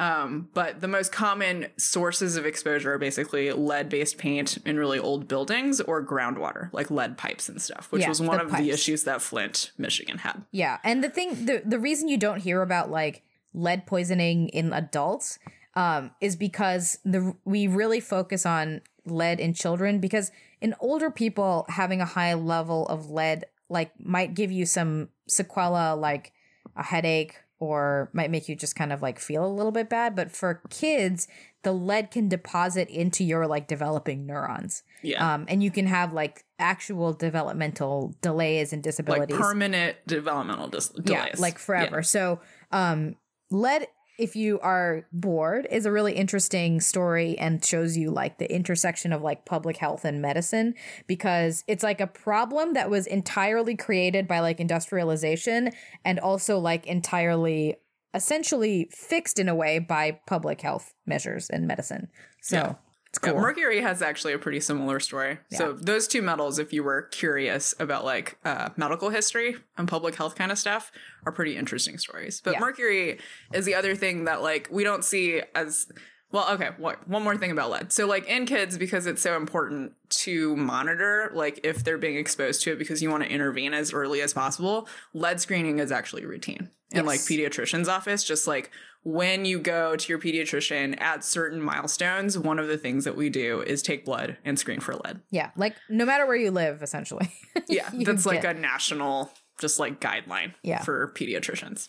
[0.00, 4.98] Um, but the most common sources of exposure are basically lead based paint in really
[4.98, 8.50] old buildings or groundwater, like lead pipes and stuff, which Yeah, was one the of
[8.50, 8.62] pipes.
[8.62, 10.42] the issues that Flint, Michigan had.
[10.52, 13.22] Yeah, and the thing, the the reason you don't hear about like
[13.52, 15.38] lead poisoning in adults,
[15.74, 20.30] um, is because the we really focus on lead in children because
[20.62, 25.98] in older people having a high level of lead like might give you some sequela
[25.98, 26.32] like
[26.76, 30.16] a headache or might make you just kind of like feel a little bit bad
[30.16, 31.28] but for kids
[31.62, 35.34] the lead can deposit into your like developing neurons Yeah.
[35.34, 39.30] um and you can have like actual developmental delays and disabilities.
[39.36, 41.10] like permanent developmental dis- delays.
[41.34, 42.02] yeah, like forever.
[42.02, 42.40] So,
[42.72, 43.14] um,
[43.50, 43.86] lead,
[44.20, 49.14] if you are bored, is a really interesting story and shows you like the intersection
[49.14, 50.74] of like public health and medicine
[51.06, 55.70] because it's like a problem that was entirely created by like industrialization
[56.04, 57.76] and also like entirely
[58.12, 62.08] essentially fixed in a way by public health measures and medicine.
[62.42, 62.74] So, Yeah.
[63.10, 63.40] It's Yeah, cool.
[63.40, 65.38] Mercury has actually a pretty similar story.
[65.50, 70.14] So those two metals, if you were curious about like uh, medical history and public
[70.14, 70.92] health kind of stuff,
[71.26, 72.40] are pretty interesting stories.
[72.40, 72.60] But Yeah.
[72.60, 73.18] Mercury
[73.52, 75.90] is the other thing that like we don't see as
[76.30, 76.48] well.
[76.50, 77.92] Okay, what one more thing about lead.
[77.92, 82.62] So like in kids, because it's so important to monitor, like if they're being exposed
[82.62, 84.86] to it, because you want to intervene as early as possible.
[85.14, 88.24] Lead screening is actually routine in like pediatrician's office.
[88.24, 88.70] Just like
[89.02, 93.30] when you go to your pediatrician at certain milestones, one of the things that we
[93.30, 95.20] do is take blood and screen for lead.
[95.30, 97.30] yeah, like no matter where you live, essentially.
[97.68, 99.30] Yeah, that's like get- a national,
[99.60, 100.82] just like guideline Yeah.
[100.82, 101.88] for pediatricians.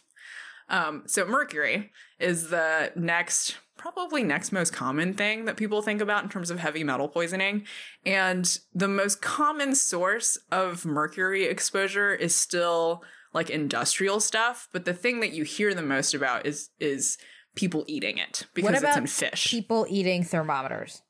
[0.70, 6.24] Um, so mercury is the next, probably next most common thing that people think about
[6.24, 7.66] in terms of heavy metal poisoning.
[8.06, 14.67] And the most common source of mercury exposure is still like industrial stuff.
[14.71, 17.17] But the thing that you hear the most about is is
[17.55, 19.49] people eating it because it's in fish.
[19.49, 21.01] People eating thermometers.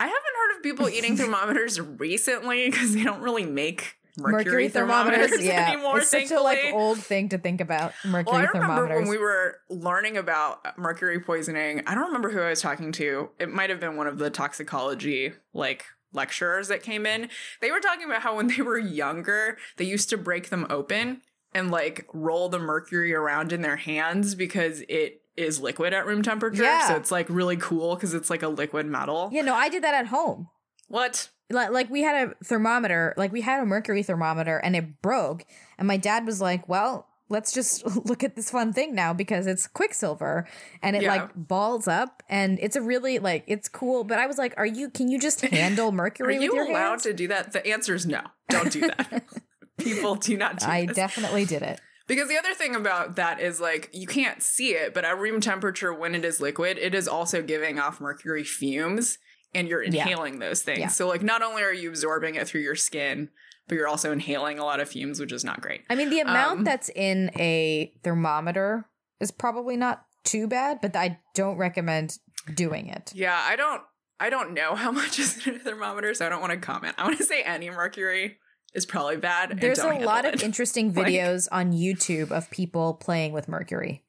[0.00, 5.32] I haven't heard of people eating thermometers recently because they don't really make mercury, thermometers,
[5.40, 5.98] anymore.
[5.98, 7.92] It's such a like old thing to think about.
[8.04, 9.00] Mercury well, I remember thermometers.
[9.00, 11.82] when we were learning about mercury poisoning.
[11.86, 13.30] I don't remember who I was talking to.
[13.38, 17.28] It might have been one of the toxicology like lecturers that came in.
[17.60, 21.22] They were talking about how when they were younger, they used to break them open
[21.54, 26.22] and like roll the mercury around in their hands because it is liquid at room
[26.22, 26.62] temperature.
[26.62, 26.88] Yeah.
[26.88, 29.30] So it's like really cool because it's like a liquid metal.
[29.32, 30.48] yeah, no, I did that at home.
[30.88, 31.30] What?
[31.50, 35.44] Like, like we had a thermometer, like we had a mercury thermometer, and it broke.
[35.78, 39.46] And my dad was like, "Well, let's just look at this fun thing now because
[39.46, 40.46] it's quicksilver,
[40.82, 41.14] and it Yeah.
[41.16, 44.64] like balls up, and it's a really like it's cool." But I was like, "Are
[44.66, 44.88] you?
[44.88, 47.52] Can you just handle Are mercury with you allowed hands?" to do that?
[47.52, 48.22] The answer is no.
[48.48, 49.24] Don't do that.
[49.84, 50.96] People do not do I this.
[50.96, 51.80] definitely did it.
[52.06, 55.40] Because the other thing about that is like you can't see it, but at room
[55.40, 59.18] temperature when it is liquid, it is also giving off mercury fumes
[59.54, 59.88] and you're Yeah.
[60.02, 60.80] inhaling those things.
[60.80, 60.88] Yeah.
[60.88, 63.30] So like not only are you absorbing it through your skin,
[63.68, 65.82] but you're also inhaling a lot of fumes, which is not great.
[65.88, 68.84] I mean, the amount Um, that's in a thermometer
[69.20, 72.18] is probably not too bad, but I don't recommend
[72.54, 73.12] doing it.
[73.14, 73.82] Yeah, I don't
[74.20, 76.94] I don't know how much is in a thermometer, so I don't want to comment.
[76.98, 78.36] I want to say any mercury
[78.74, 79.58] is probably bad.
[79.60, 84.02] There's a lot of interesting Like- videos on YouTube of people playing with mercury.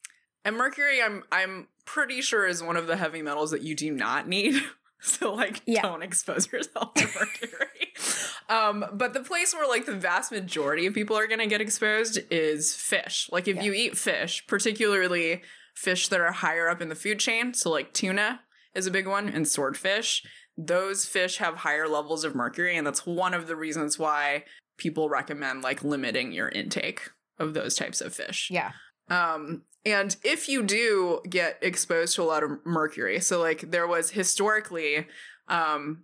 [0.43, 3.91] And mercury, I'm I'm pretty sure is one of the heavy metals that you do
[3.91, 4.55] not need.
[5.01, 5.83] So like Yeah.
[5.83, 7.93] don't expose yourself to mercury.
[8.49, 12.17] um, but the place where like the vast majority of people are gonna get exposed
[12.31, 13.29] is fish.
[13.31, 13.63] Like if Yeah.
[13.63, 15.43] you eat fish, particularly
[15.75, 18.41] fish that are higher up in the food chain, so like tuna
[18.73, 20.23] is a big one and swordfish,
[20.57, 24.43] those fish have higher levels of mercury, and that's one of the reasons why
[24.77, 28.49] people recommend like limiting your intake of those types of fish.
[28.51, 28.71] Yeah.
[29.09, 33.85] Um, and if you do get exposed to a lot of mercury, so like there
[33.87, 35.07] was historically
[35.47, 36.03] um,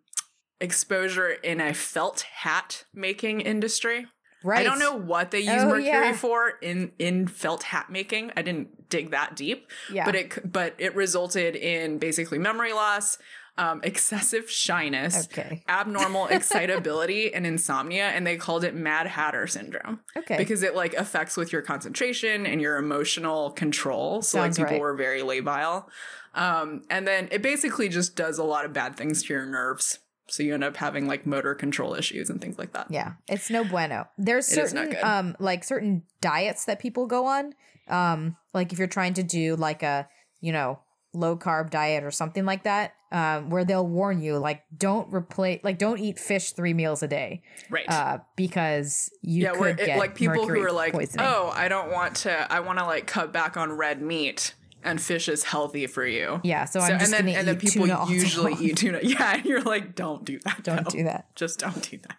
[0.59, 4.05] exposure in a felt hat making industry.
[4.43, 4.59] Right.
[4.59, 6.13] I don't know what they use Oh, mercury yeah.
[6.13, 8.31] for in in felt hat making.
[8.35, 10.05] I didn't dig that deep, Yeah.
[10.05, 13.17] but it but it resulted in basically memory loss,
[13.57, 15.63] um, excessive shyness, okay.
[15.69, 20.37] abnormal excitability, and insomnia, and they called it Mad Hatter syndrome Okay.
[20.37, 24.21] because it like affects with your concentration and your emotional control.
[24.21, 24.91] So Sounds like people right.
[24.91, 25.85] were very labile.
[26.33, 29.99] Um, and then it basically just does a lot of bad things to your nerves.
[30.29, 32.87] So you end up having like motor control issues and things like that.
[32.89, 33.13] yeah.
[33.27, 34.07] It's no bueno.
[34.17, 37.53] There's It is not certain um like certain diets that people go on.
[37.89, 40.07] Um like if you're trying to do like a,
[40.39, 40.79] you know,
[41.13, 45.61] low carb diet or something like that, um, where they'll warn you like don't replace
[45.63, 47.41] like don't eat fish three meals a day.
[47.69, 47.87] Right.
[47.87, 51.25] Uh, because you yeah could it, like people who mercury are like poisoning.
[51.27, 54.99] oh i don't want to i want to like cut back on red meat and
[54.99, 56.39] fish is healthy for you.
[56.43, 58.99] Yeah so, i'm just and then and then people usually eat tuna.
[59.03, 60.89] Yeah and you're like don't do that don't though.
[60.89, 61.35] do that.
[61.35, 62.17] Just don't do that.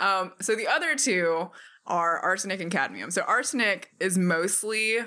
[0.00, 1.50] Um so the other two
[1.86, 3.10] are arsenic and cadmium.
[3.10, 4.98] So arsenic is mostly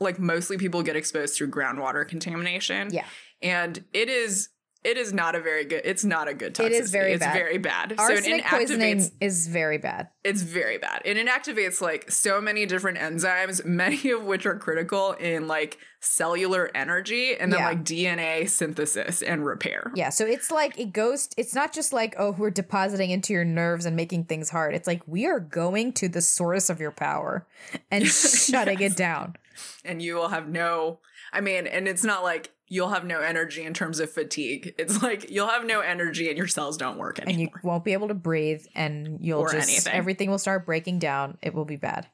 [0.00, 2.92] like mostly people get exposed through groundwater contamination.
[2.92, 3.04] Yeah.
[3.42, 4.48] And it is
[4.84, 6.66] it is not a very good it's not a good toxicity.
[6.66, 7.32] It is very it's bad.
[7.34, 11.80] very bad arsenic so it poisoning inactivates is very bad it's very bad it inactivates
[11.80, 17.50] like so many different enzymes many of which are critical in like cellular energy and
[17.52, 17.68] then Yeah.
[17.68, 22.14] like dna synthesis and repair Yeah, so it's like it goes it's not just like
[22.18, 24.74] oh we're depositing into your nerves and making things hard.
[24.74, 27.46] It's like we are going to the source of your power
[27.90, 29.36] and shutting it down.
[29.84, 30.98] and you will have no
[31.32, 35.02] i mean and it's not like you'll have no energy in terms of fatigue it's
[35.02, 37.32] like you'll have no energy and your cells don't work anymore.
[37.32, 39.92] And you won't be able to breathe and you'll Or just anything.
[39.92, 41.36] everything will start breaking down.
[41.42, 42.06] It will be bad.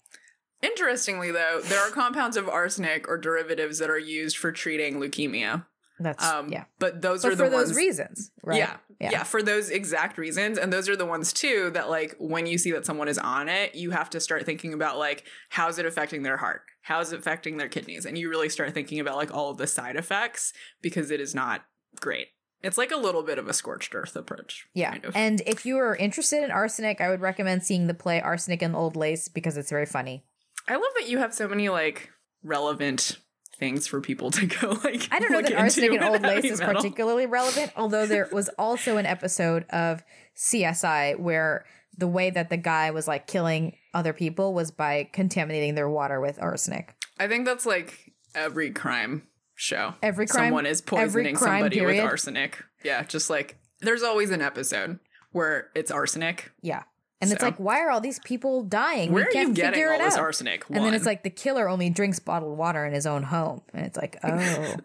[0.63, 5.65] interestingly though there are compounds of arsenic or derivatives that are used for treating leukemia
[5.99, 6.65] That's um yeah.
[6.79, 8.59] but those But are the for those ones reasons, right?
[8.59, 10.59] Yeah, yeah, for those exact reasons.
[10.59, 13.49] And those are the ones too that like when you see that someone is on
[13.49, 16.63] it, you have to start thinking about like how's it affecting their heart?
[16.83, 18.07] How's it affecting their kidneys?
[18.07, 21.35] And you really start thinking about like all of the side effects because it is
[21.35, 21.65] not
[22.01, 22.29] great.
[22.63, 24.67] It's like a little bit of a scorched earth approach.
[24.75, 24.91] Yeah.
[24.93, 25.17] kind of.
[25.17, 28.77] And if you are interested in arsenic, I would recommend seeing the play Arsenic and
[28.77, 30.25] Old Lace because it's very funny.
[30.69, 32.11] I love that you have so many like
[32.43, 33.19] relevant
[33.61, 36.61] things for people to go like I don't know that arsenic and old lace is
[36.61, 36.77] metal.
[36.77, 40.03] particularly relevant, although there was also an episode of
[40.37, 41.67] CSI where
[41.97, 46.21] the way that the guy was like killing other people was by contaminating their water
[46.21, 46.95] with arsenic.
[47.19, 49.95] I think that's like every crime show.
[50.03, 52.03] Every crime- someone is poisoning somebody period.
[52.03, 52.63] with arsenic.
[52.85, 54.99] Yeah, just like there's always an episode
[55.33, 56.53] where it's arsenic.
[56.63, 56.83] Yeah.
[57.23, 59.13] And it's like, why are all these people dying?
[59.13, 60.21] Where we are can't you getting figure all it this out.
[60.21, 60.65] arsenic?
[60.71, 63.61] And then it's like the killer only drinks bottled water in his own home.
[63.75, 64.77] And it's like, oh,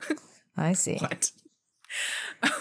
[0.58, 0.98] I see.
[0.98, 1.32] what?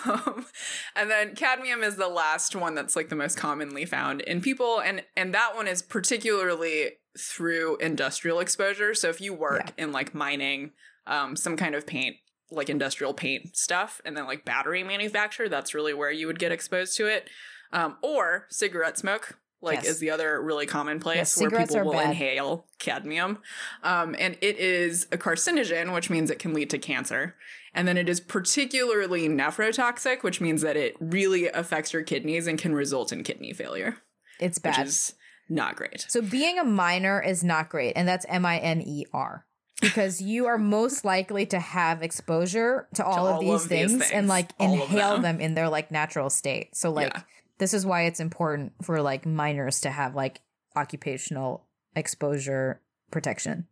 [0.04, 0.46] Um,
[0.94, 4.80] and then cadmium is the last one that's like the most commonly found in people,
[4.80, 8.94] and and that one is particularly through industrial exposure.
[8.94, 10.72] So if you work in like mining,
[11.06, 12.16] um, some kind of paint,
[12.50, 16.52] like industrial paint stuff, and then like battery manufacture, that's really where you would get
[16.52, 17.28] exposed to it.
[17.72, 19.86] Um, or cigarette smoke, like Yes.
[19.86, 22.10] is the other really common place Yes, where people will bad.
[22.10, 23.38] inhale cadmium.
[23.82, 27.34] Um, and it is a carcinogen, which means it can lead to cancer.
[27.74, 32.58] And then it is particularly nephrotoxic, which means that it really affects your kidneys and
[32.58, 33.96] can result in kidney failure,
[34.38, 34.78] It's bad.
[34.78, 35.14] which is
[35.48, 36.06] not great.
[36.08, 39.44] So being a minor is not great, and that's M I N E R.
[39.80, 43.78] Because you are most likely to have exposure to all, of, all these, of these
[43.90, 44.10] things, things.
[44.12, 45.22] and like All inhale them.
[45.22, 45.40] them.
[45.40, 46.76] in their like natural state.
[46.76, 47.22] So like Yeah.
[47.58, 50.40] this is why it's important for like minors to have like
[50.76, 51.66] occupational
[51.96, 53.66] exposure protection.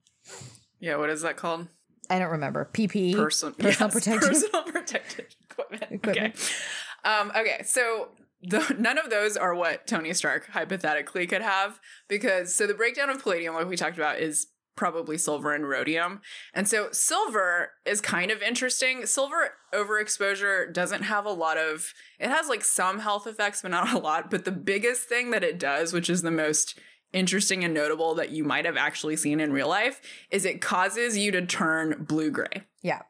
[0.81, 1.69] Yeah, what is that called?
[2.13, 2.69] I don't remember.
[2.73, 3.15] PP.
[3.15, 4.29] Person- personal yes, protection.
[4.29, 5.85] Personal protective equipment.
[5.91, 6.35] Equipment.
[6.35, 7.11] Okay.
[7.11, 8.09] Um, okay, so
[8.43, 13.09] the, none of those are what Tony Stark hypothetically could have because so the breakdown
[13.09, 16.21] of palladium, like we talked about, is probably silver and rhodium.
[16.55, 19.07] And so silver is kind of interesting.
[19.07, 23.93] Silver overexposure doesn't have a lot of it has like some health effects, but not
[23.93, 24.31] a lot.
[24.31, 26.79] But the biggest thing that it does, which is the most
[27.13, 30.01] interesting and notable that you might have actually seen in real life,
[30.31, 32.65] is it causes you to turn blue gray.
[32.83, 33.03] Yeah.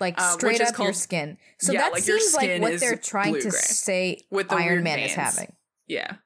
[0.00, 1.38] Like Uh, straight is up your skin.
[1.58, 4.98] So Yeah, that like seems like what they're trying to say With the Iron Man
[5.00, 5.54] is having.
[5.86, 6.16] Yeah.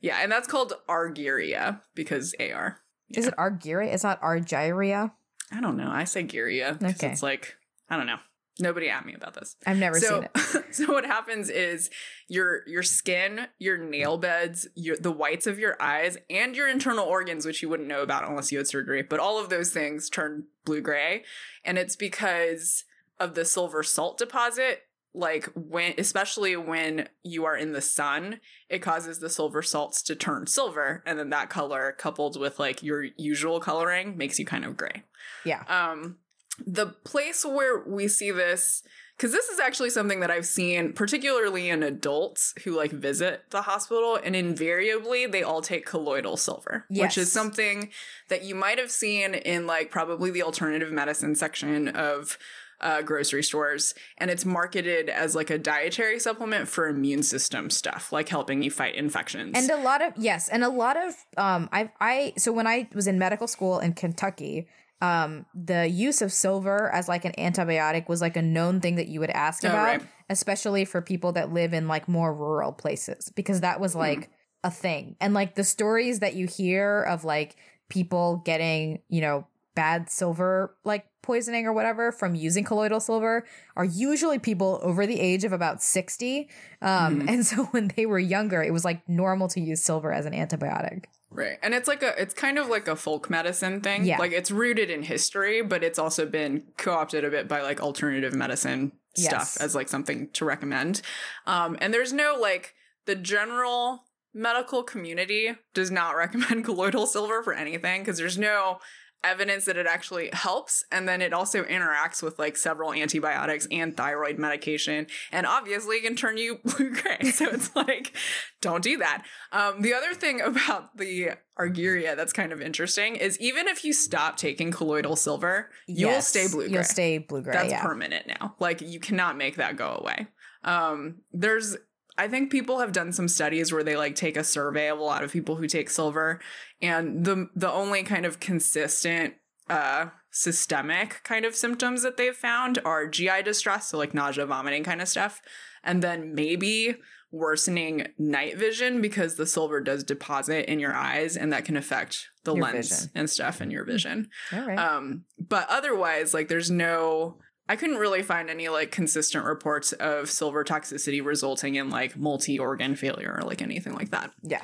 [0.00, 2.80] Yeah, and that's called argyria because AR.
[3.10, 3.92] Is it Argyria?
[3.94, 5.12] It's not Argyria.
[5.52, 5.90] I don't know.
[5.90, 7.12] I say gyria because Okay.
[7.12, 7.56] it's like
[7.88, 8.18] I don't know.
[8.58, 9.56] Nobody at me about this.
[9.66, 10.74] I've never so, seen it.
[10.74, 11.90] so what happens is
[12.28, 17.04] your your skin, your nail beds, your the whites of your eyes, and your internal
[17.04, 20.08] organs, which you wouldn't know about unless you had surgery, but all of those things
[20.08, 21.22] turn blue gray,
[21.64, 22.84] and it's because
[23.20, 24.82] of the silver salt deposit.
[25.12, 30.14] Like when, especially when you are in the sun, it causes the silver salts to
[30.14, 34.64] turn silver, and then that color, coupled with like your usual coloring, makes you kind
[34.64, 35.04] of gray.
[35.44, 35.62] Yeah.
[35.68, 36.16] Um,
[36.64, 38.82] the place where we see this,
[39.16, 43.62] because this is actually something that I've seen, particularly in adults who like visit the
[43.62, 47.90] hospital, and invariably they all take colloidal silver, which is something
[48.28, 52.38] that you might have seen in like probably the alternative medicine section of
[52.78, 58.12] uh, grocery stores, and it's marketed as like a dietary supplement for immune system stuff,
[58.12, 59.52] like helping you fight infections.
[59.56, 62.88] And a lot of yes, and a lot of um I I so when I
[62.94, 64.68] was in medical school in Kentucky
[65.00, 69.08] um, the use of silver as like an antibiotic was like a known thing that
[69.08, 70.02] you would ask Oh, about, right.
[70.30, 73.82] especially for people that live in like more rural places, because that Hmm.
[73.82, 74.30] was like
[74.64, 75.16] a thing.
[75.20, 77.56] And like the stories that you hear of like
[77.88, 83.44] people getting, you know, bad silver like poisoning or whatever from using colloidal silver
[83.76, 86.48] are usually people over the age of about 60.
[86.80, 87.28] Um, Mhm.
[87.28, 90.32] And so when they were younger, it was like normal to use silver as an
[90.32, 91.04] antibiotic.
[91.36, 91.58] Right.
[91.62, 94.04] And it's like a it's kind of like a folk medicine thing.
[94.04, 94.18] Yeah.
[94.18, 98.34] Like it's rooted in history, but it's also been co-opted a bit by like alternative
[98.34, 99.28] medicine Yes.
[99.52, 101.00] stuff as like something to recommend.
[101.46, 102.74] Um and there's no like
[103.06, 108.78] the general medical community does not recommend colloidal silver for anything because there's no
[109.24, 113.96] evidence that it actually helps and then it also interacts with like several antibiotics and
[113.96, 118.12] thyroid medication and obviously can turn you blue gray so it's like
[118.60, 123.36] don't do that um, the other thing about the argyria that's kind of interesting is
[123.40, 127.18] even if you stop taking colloidal silver you will Yes, stay blue gray You'll stay
[127.18, 127.52] blue gray.
[127.54, 127.82] that's yeah.
[127.82, 128.54] permanent now.
[128.60, 130.28] Like you cannot make that go away.
[130.62, 131.76] Um, there's
[132.18, 135.02] I think people have done some studies where they like take a survey of a
[135.02, 136.40] lot of people who take silver,
[136.80, 139.34] and the the only kind of consistent
[139.68, 144.84] uh systemic kind of symptoms that they've found are GI distress, so like nausea, vomiting
[144.84, 145.40] kind of stuff,
[145.82, 146.96] and then maybe
[147.32, 152.28] worsening night vision because the silver does deposit in your eyes and that can affect
[152.44, 153.10] the Your lens vision.
[153.14, 154.28] and stuff in your vision.
[154.52, 154.78] All right.
[154.78, 157.38] Um, but otherwise, like there's no
[157.68, 162.94] I couldn't really find any like consistent reports of silver toxicity resulting in like multi-organ
[162.96, 164.32] failure or like anything like that.
[164.42, 164.62] yeah.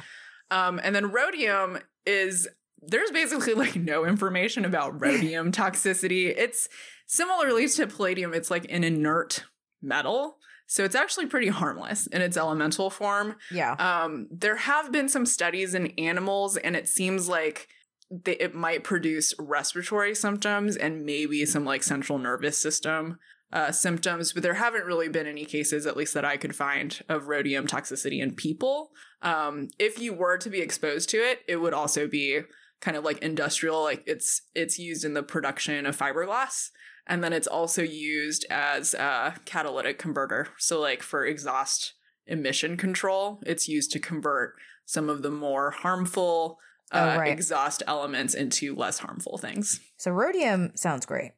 [0.50, 2.46] Um, and then rhodium is
[2.82, 6.32] there's basically like no information about rhodium toxicity.
[6.36, 6.68] It's
[7.06, 9.44] similarly to palladium, it's like an inert
[9.80, 10.36] metal.
[10.66, 13.36] So it's actually pretty harmless in its elemental form.
[13.50, 13.72] Yeah.
[13.74, 17.68] Um, there have been some studies in animals, and it seems like
[18.12, 23.18] they, it might produce respiratory symptoms and maybe some like central nervous system
[23.52, 27.00] uh, symptoms, but there haven't really been any cases, at least that I could find,
[27.08, 28.90] of rhodium toxicity in people.
[29.20, 32.40] Um, if you were to be exposed to it, it would also be
[32.80, 36.70] kind of like industrial, like it's it's used in the production of fiberglass.
[37.06, 40.48] And then it's also used as a catalytic converter.
[40.58, 41.94] So, like for exhaust
[42.26, 44.54] emission control, it's used to convert
[44.86, 46.58] some of the more harmful
[46.92, 47.32] uh, Oh, right.
[47.32, 49.80] exhaust elements into less harmful things.
[49.98, 51.30] So rhodium sounds great.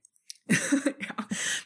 [0.48, 0.56] yeah.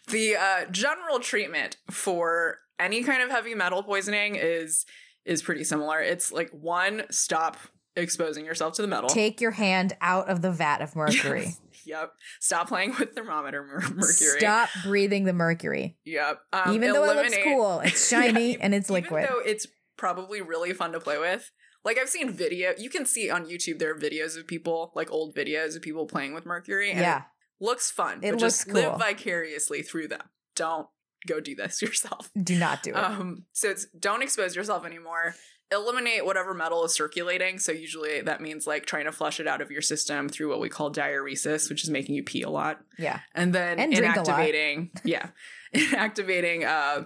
[0.09, 4.85] The uh, general treatment for any kind of heavy metal poisoning is
[5.25, 6.01] is pretty similar.
[6.01, 7.57] It's like one, stop
[7.95, 9.09] exposing yourself to the metal.
[9.09, 11.43] Take your hand out of the vat of mercury.
[11.45, 11.61] Yes.
[11.85, 12.13] Yep.
[12.41, 14.41] Stop playing with thermometer mer- mercury.
[14.41, 15.97] Stop breathing the mercury.
[16.05, 16.41] Yep.
[16.53, 19.29] Um, Even though it looks cool, it's shiny Yeah, and it's even liquid.
[19.29, 19.67] though it's
[19.97, 21.51] probably really fun to play with.
[21.85, 25.11] Like I've seen video, you can see on YouTube there are videos of people, like
[25.11, 27.19] old videos of people playing with mercury, and yeah.
[27.19, 28.21] it looks fun.
[28.23, 28.91] It but just looks cool.
[28.91, 30.23] live vicariously through them.
[30.57, 30.89] Don't
[31.27, 32.31] go do this yourself.
[32.41, 32.97] Do not do it.
[32.97, 35.35] Um, so it's don't expose yourself anymore.
[35.71, 37.59] Eliminate whatever metal is circulating.
[37.59, 40.61] So usually that means like trying to flush it out of your system through what
[40.61, 43.21] we call diuresis, which is making you pee a lot yeah.
[43.35, 44.27] and then And drink a lot.
[44.29, 45.29] inactivating yeah
[45.75, 47.05] inactivating uh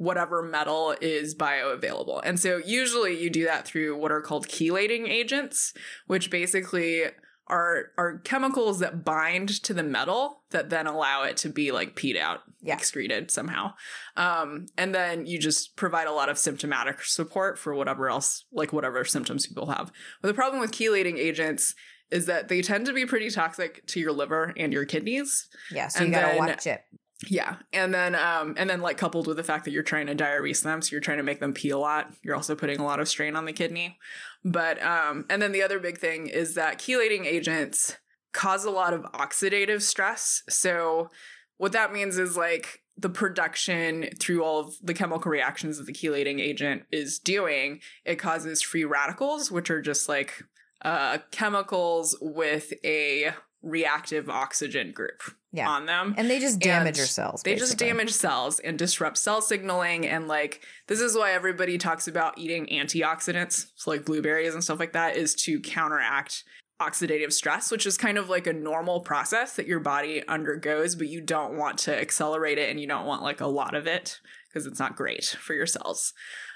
[0.00, 5.06] whatever metal is bioavailable and so usually you do that through what are called chelating
[5.06, 5.74] agents
[6.06, 7.02] which basically
[7.48, 11.94] are are chemicals that bind to the metal that then allow it to be like
[11.94, 12.76] peed out Yeah.
[12.76, 13.74] excreted somehow
[14.16, 18.72] um and then you just provide a lot of symptomatic support for whatever else like
[18.72, 19.92] whatever symptoms people have
[20.22, 21.74] but the problem with chelating agents
[22.10, 25.88] is that they tend to be pretty toxic to your liver and your kidneys Yeah.
[25.88, 26.82] So you And gotta then- watch it.
[27.28, 27.56] Yeah.
[27.72, 30.62] And then um and then like coupled with the fact that you're trying to diurese
[30.62, 33.00] them, so you're trying to make them pee a lot, you're also putting a lot
[33.00, 33.98] of strain on the kidney.
[34.44, 37.98] But um and then the other big thing is that chelating agents
[38.32, 40.42] cause a lot of oxidative stress.
[40.48, 41.10] So
[41.58, 45.92] what that means is like the production through all of the chemical reactions that the
[45.92, 50.42] chelating agent is doing, it causes free radicals, which are just like
[50.82, 55.20] uh chemicals with a reactive oxygen group
[55.52, 55.68] Yeah.
[55.68, 56.14] on them.
[56.16, 57.42] And they just damage And your cells.
[57.42, 60.06] They just damage cells and disrupt cell signaling.
[60.06, 64.78] And like, this is why everybody talks about eating antioxidants, so like blueberries and stuff
[64.78, 66.44] like that, is to counteract
[66.80, 71.08] oxidative stress, which is kind of like a normal process that your body undergoes, but
[71.08, 74.20] you don't want to accelerate it and you don't want like a lot of it
[74.48, 76.14] because it's not great for your cells.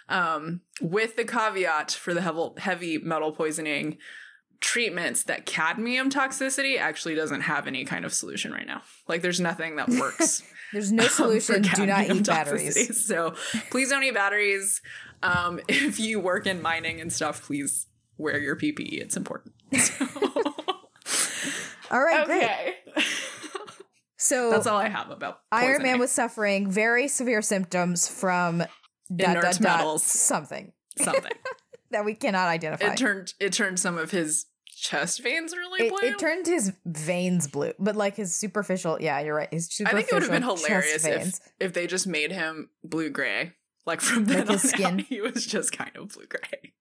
[0.09, 3.99] Um, with the caveat for the heavy metal poisoning
[4.65, 8.81] treatments that cadmium toxicity actually doesn't have any kind of solution right now.
[9.07, 10.43] Like there's nothing that works.
[10.73, 11.63] There's no um, solution.
[11.63, 12.75] Do not eat batteries.
[12.77, 12.95] toxicity.
[13.07, 13.35] So
[13.71, 14.81] please don't eat batteries.
[15.23, 17.87] Um, if you work in mining and stuff, please
[18.17, 19.01] wear your PPE.
[19.01, 19.55] It's important.
[21.91, 22.43] All right, great.
[22.43, 22.75] okay.
[24.17, 28.59] So that's all I have about Iron Man was suffering very severe symptoms from
[29.15, 30.03] dot, dot, dot, metals.
[30.03, 31.33] something something.
[31.91, 32.93] that we cannot identify.
[32.93, 34.47] it turned it turned some of his
[34.85, 36.09] chest veins really it, blue.
[36.09, 38.99] it turned his veins blue, but like his superficial.
[39.01, 39.49] Yeah, you're right.
[39.53, 39.99] His superficial.
[39.99, 43.53] I think it would have been hilarious if if they just made him blue gray.
[43.87, 45.01] Like from then Like his skin.
[45.01, 46.73] out, he was just kind of blue gray.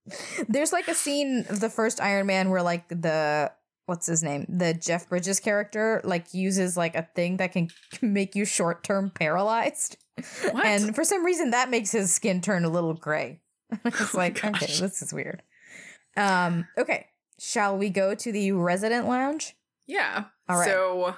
[0.48, 3.52] There's like a scene of the first Iron Man where like the
[3.86, 7.70] what's his name, the Jeff Bridges character, like uses like a thing that can
[8.02, 9.98] make you short term paralyzed,
[10.52, 10.66] What?
[10.66, 13.42] and for some reason that makes his skin turn a little gray.
[13.86, 15.42] it's Oh like okay, this is weird.
[16.16, 17.08] Um, okay,
[17.40, 19.56] shall we go to the resident lounge?
[19.88, 20.26] Yeah.
[20.48, 20.66] All right.
[20.66, 21.16] So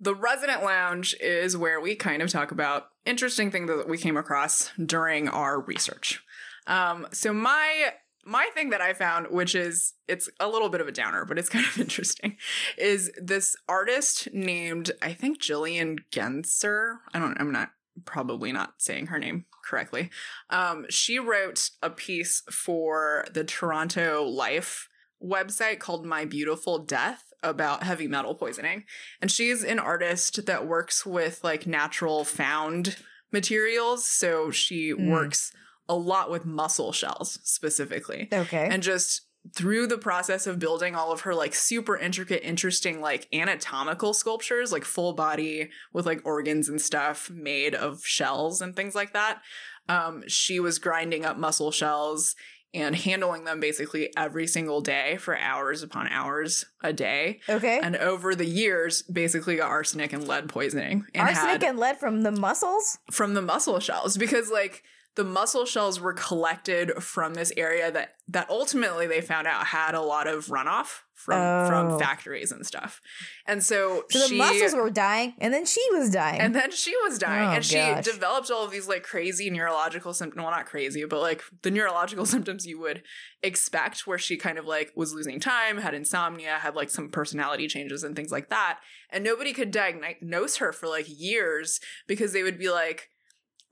[0.00, 4.16] the resident lounge is where we kind of talk about interesting things that we came
[4.16, 6.22] across during our research.
[6.66, 7.92] Um, so my
[8.24, 11.38] my thing that I found, which is it's a little bit of a downer, but
[11.38, 12.36] it's kind of interesting,
[12.76, 16.98] is this artist named I think Gillian Genser.
[17.12, 17.38] I don't.
[17.40, 17.70] I'm not
[18.04, 20.10] probably not saying her name correctly.
[20.50, 24.87] Um, she wrote a piece for the Toronto Life
[25.22, 28.84] website called My Beautiful Death about heavy metal poisoning.
[29.20, 32.96] And she's an artist that works with like natural found
[33.32, 34.04] materials.
[34.06, 35.08] So she Mm.
[35.10, 35.52] works
[35.88, 38.28] a lot with mussel shells specifically.
[38.32, 39.22] Okay, And just
[39.54, 44.72] through the process of building all of her like super intricate, interesting, like anatomical sculptures,
[44.72, 49.40] like full body with like organs and stuff made of shells and things like that.
[49.88, 52.34] Um, she was grinding up mussel shells
[52.74, 57.40] and handling them basically every single day for hours upon hours a day.
[57.48, 57.80] okay.
[57.82, 61.06] And over the years, basically got arsenic and lead poisoning.
[61.14, 62.98] And Arsenic and lead from the mussels.
[63.10, 64.84] from the mussel shells because like
[65.18, 69.94] the mussel shells were collected from this area that that ultimately they found out had
[69.94, 71.66] a lot of runoff from Oh.
[71.68, 73.00] from factories and stuff.
[73.44, 76.40] And so, So the she mussels were dying, and then she was dying.
[76.40, 80.14] and then she was dying Oh, and she developed all of these like crazy neurological
[80.14, 83.02] symptoms well not crazy but like the neurological symptoms you would
[83.42, 87.66] expect where she kind of like was losing time had insomnia had like some personality
[87.66, 88.78] changes and things like that
[89.10, 93.10] and nobody could diagnose her for like years because they would be like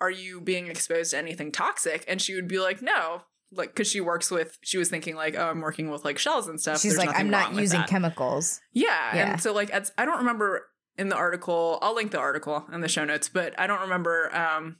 [0.00, 3.22] are you being exposed to anything toxic and she would be like no
[3.52, 6.48] like because she works with she was thinking like oh i'm working with like shells
[6.48, 8.60] and stuff She's There's like, I'm not using chemicals.
[8.72, 9.30] Yeah, Yeah.
[9.32, 10.66] and so like I don't remember
[10.98, 11.78] in the article.
[11.82, 14.76] I'll link the article in the show notes, but I don't remember um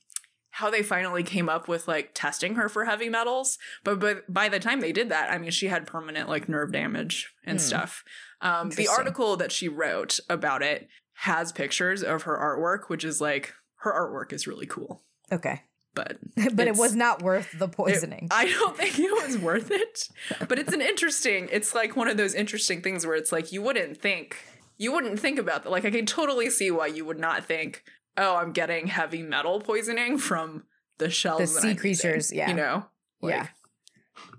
[0.51, 3.59] how they finally came up with like testing her for heavy metals.
[3.85, 6.73] But but by the time they did that, I mean she had permanent like nerve
[6.73, 7.64] damage and Hmm.
[7.67, 8.05] stuff.
[8.41, 10.89] Um the article that she wrote about it
[11.21, 15.05] has pictures of her artwork, which is like her artwork is really cool.
[15.33, 15.62] Okay.
[15.95, 16.18] But
[16.55, 18.24] but it was not worth the poisoning.
[18.24, 20.09] it- I don't think it was worth it.
[20.49, 23.62] But it's an interesting, it's like one of those interesting things where it's like you
[23.62, 24.37] wouldn't think,
[24.79, 25.70] you wouldn't think about that.
[25.70, 27.83] Like I can totally see why you would not think,
[28.16, 30.64] oh, I'm getting heavy metal poisoning from
[30.99, 31.41] the shells.
[31.41, 32.49] The sea I'm using," creatures, yeah.
[32.49, 32.87] You know?
[33.22, 33.47] Yeah.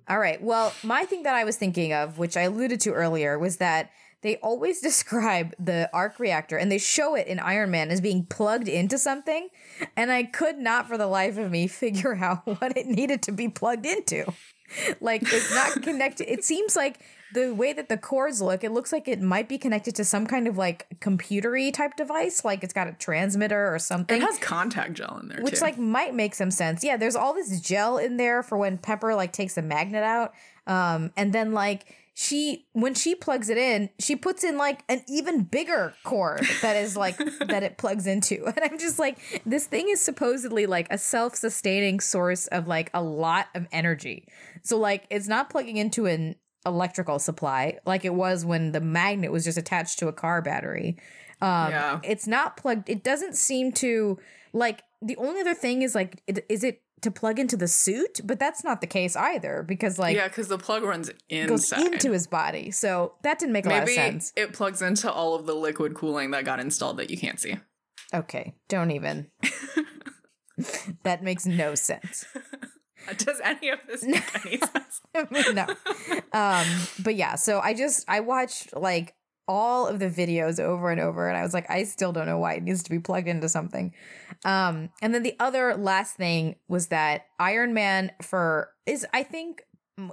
[0.08, 0.42] All right.
[0.42, 3.90] Well, my thing that I was thinking of, which I alluded to earlier, was that
[4.22, 8.26] they always describe the arc reactor and they show it in Iron Man as being
[8.26, 9.50] plugged into something.
[9.96, 13.32] And I could not for the life of me figure out what it needed to
[13.32, 14.26] be plugged into.
[15.00, 16.30] Like it's not connected.
[16.32, 17.00] It seems like
[17.34, 20.26] the way that the cords look, it looks like it might be connected to some
[20.28, 22.44] kind of like computery type device.
[22.44, 25.62] Like it's got a transmitter or something It has contact gel in there which too.
[25.62, 26.84] like might make some sense.
[26.84, 30.34] Yeah, there's all this gel in there for when Pepper like takes the magnet out.
[30.66, 35.04] Um and then like she when she plugs it in, she puts in like an
[35.08, 37.16] even bigger cord that is like
[37.48, 38.44] that it plugs into.
[38.48, 43.04] And I'm just like this thing is supposedly like a self-sustaining source of like a
[43.04, 44.28] lot of energy.
[44.64, 49.32] So like it's not plugging into an electrical supply like it was when the magnet
[49.32, 50.98] was just attached to a car battery.
[51.40, 52.00] Um, Yeah.
[52.04, 52.90] It's not plugged.
[52.90, 54.18] It doesn't seem to
[54.54, 54.82] like.
[55.04, 58.20] The only other thing is like, it, is it to plug into the suit?
[58.24, 61.72] But that's not the case either because like yeah, because the plug runs it goes
[61.72, 62.72] into his body.
[62.72, 64.34] So that didn't make a lot of sense.
[64.36, 67.58] it plugs into all of the liquid cooling that got installed that you can't see.
[68.14, 69.28] Okay, don't even.
[71.04, 72.26] that makes no sense.
[73.18, 75.02] Does any of this make any sense?
[75.54, 75.66] no.
[76.34, 76.68] Um,
[77.00, 79.14] but yeah, so I just I watched like
[79.48, 82.38] all of the videos over and over and I was like I still don't know
[82.38, 83.94] why it needs to be plugged into something.
[84.44, 89.64] Um and then the other last thing was that Iron Man for is I think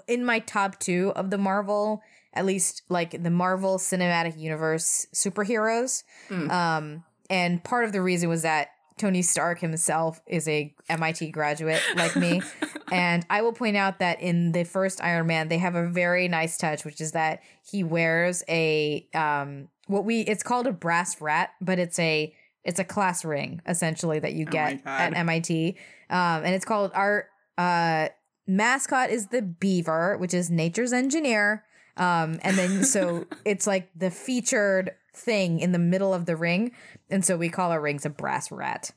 [0.07, 6.05] in my top 2 of the Marvel at least like the Marvel Cinematic Universe superheroes.
[6.29, 6.51] Hmm.
[6.51, 11.83] Um and part of the reason was that Tony Stark himself is a MIT graduate
[11.97, 12.43] like me.
[12.93, 16.29] and I will point out that in the first Iron Man, they have a very
[16.29, 21.21] nice touch, which is that he wears a um what we it's called a brass
[21.21, 22.35] rat, but it's a
[22.65, 25.77] It's a class ring essentially that you get oh at MIT,
[26.09, 27.29] um, and it's called our
[27.59, 28.09] uh,
[28.47, 31.65] mascot is the beaver, which is nature's engineer.
[31.97, 36.73] Um, and then so it's like the featured thing in the middle of the ring,
[37.11, 38.91] and so we call our rings a brass rat.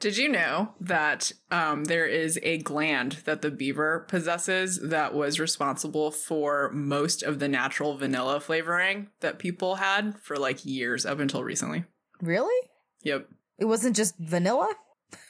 [0.00, 5.38] Did you know that um, there is a gland that the beaver possesses that was
[5.38, 11.18] responsible for most of the natural vanilla flavoring that people had for like years up
[11.18, 11.84] until recently?
[12.22, 12.68] Really?
[13.02, 13.28] Yep.
[13.58, 14.74] It wasn't just vanilla?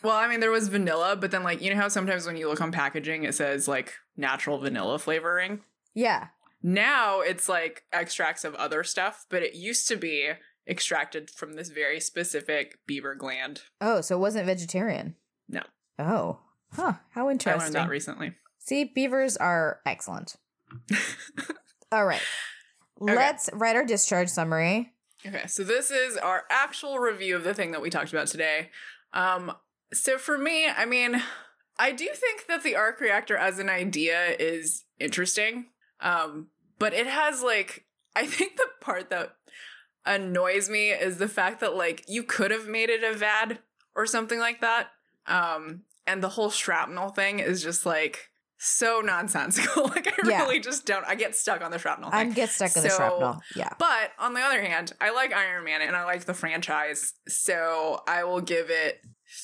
[0.04, 2.48] Well, I mean, there was vanilla, but then, like, you know how sometimes when you
[2.48, 5.62] look on packaging, it says like natural vanilla flavoring?
[5.94, 6.28] Yeah.
[6.62, 10.30] Now it's like extracts of other stuff, but it used to be
[10.68, 13.62] extracted from this very specific beaver gland.
[13.80, 15.16] Oh, so it wasn't vegetarian?
[15.48, 15.62] No.
[15.98, 16.38] Oh.
[16.72, 16.94] Huh.
[17.10, 17.60] How interesting.
[17.60, 18.34] I learned that recently.
[18.58, 20.36] See, beavers are excellent.
[21.92, 22.22] All right.
[23.02, 23.14] Okay.
[23.14, 24.92] Let's write our discharge summary.
[25.26, 28.70] Okay, so this is our actual review of the thing that we talked about today.
[29.12, 29.52] Um,
[29.92, 31.22] so for me, I mean,
[31.78, 35.66] I do think that the arc reactor as an idea is interesting.
[36.00, 36.48] Um,
[36.78, 37.84] but it has like
[38.16, 39.34] I think the part that
[40.06, 43.58] annoys me is the fact that like you could have made it a VAD
[43.94, 44.88] or something like that.
[45.26, 49.84] Um, and the whole shrapnel thing is just like so nonsensical.
[49.88, 50.42] like I yeah.
[50.42, 51.04] really just don't.
[51.06, 52.10] I get stuck on the shrapnel.
[52.10, 52.30] Thing.
[52.30, 53.40] I get stuck on so, the shrapnel.
[53.54, 53.70] Yeah.
[53.78, 58.02] But on the other hand, I like Iron Man and I like the franchise, so
[58.06, 59.00] I will give it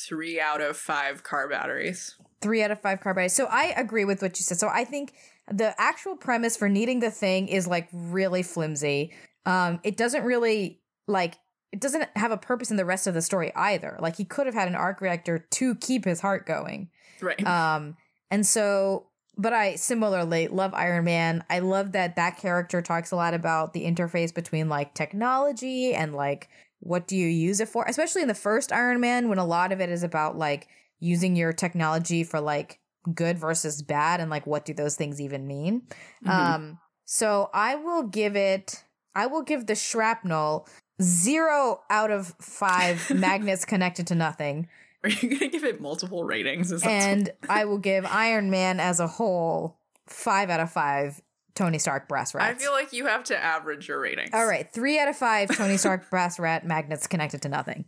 [0.07, 2.17] three out of five car batteries.
[2.41, 3.35] Three out of five car batteries.
[3.35, 4.59] So I agree with what you said.
[4.59, 5.15] So I think
[5.51, 9.13] the actual premise for needing the thing is like really flimsy.
[9.45, 11.37] Um, it doesn't really like
[11.73, 13.99] it doesn't have a purpose in the rest of the story either.
[14.01, 16.89] Like he could have had an arc reactor to keep his heart going.
[17.21, 17.45] Right.
[17.47, 17.97] Um,
[18.31, 21.45] and so, but I similarly love Iron Man.
[21.51, 26.15] I love that that character talks a lot about the interface between like technology and
[26.15, 26.49] like
[26.81, 29.73] what do you use it for, especially in the first Iron Man when a lot
[29.73, 30.69] of it is about like
[30.99, 32.81] using your technology for like
[33.15, 35.83] good versus bad and like what do those things even mean.
[36.25, 36.31] Mm-hmm.
[36.31, 38.85] Um so I will give it
[39.15, 40.69] I will give the shrapnel
[41.01, 44.69] 0 out of 5 magnets connected to nothing.
[45.03, 46.73] Are you going to give it multiple ratings?
[46.85, 49.79] and I will give Iron Man as a whole
[50.09, 51.23] 5 out of 5
[51.55, 52.61] Tony Stark brass rats.
[52.61, 54.31] I feel like you have to average your ratings.
[54.33, 57.85] All right, 3 out of 5 Tony Stark brass rat magnets connected to nothing.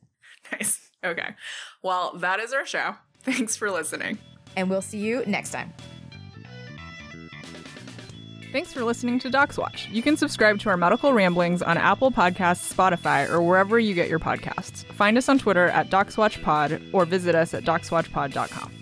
[0.52, 0.90] Nice.
[1.04, 1.34] Okay.
[1.82, 2.94] Well, that is our show.
[3.22, 4.18] Thanks for listening
[4.59, 5.72] and we'll see you next time.
[8.50, 9.88] Thanks for listening to Docs Watch.
[9.92, 14.09] You can subscribe to our medical ramblings on Apple Podcasts, Spotify, or wherever you get
[14.09, 14.84] your podcasts.
[14.94, 18.78] Find us on Twitter at DocsWatchPod or visit us at DocsWatchPod.com.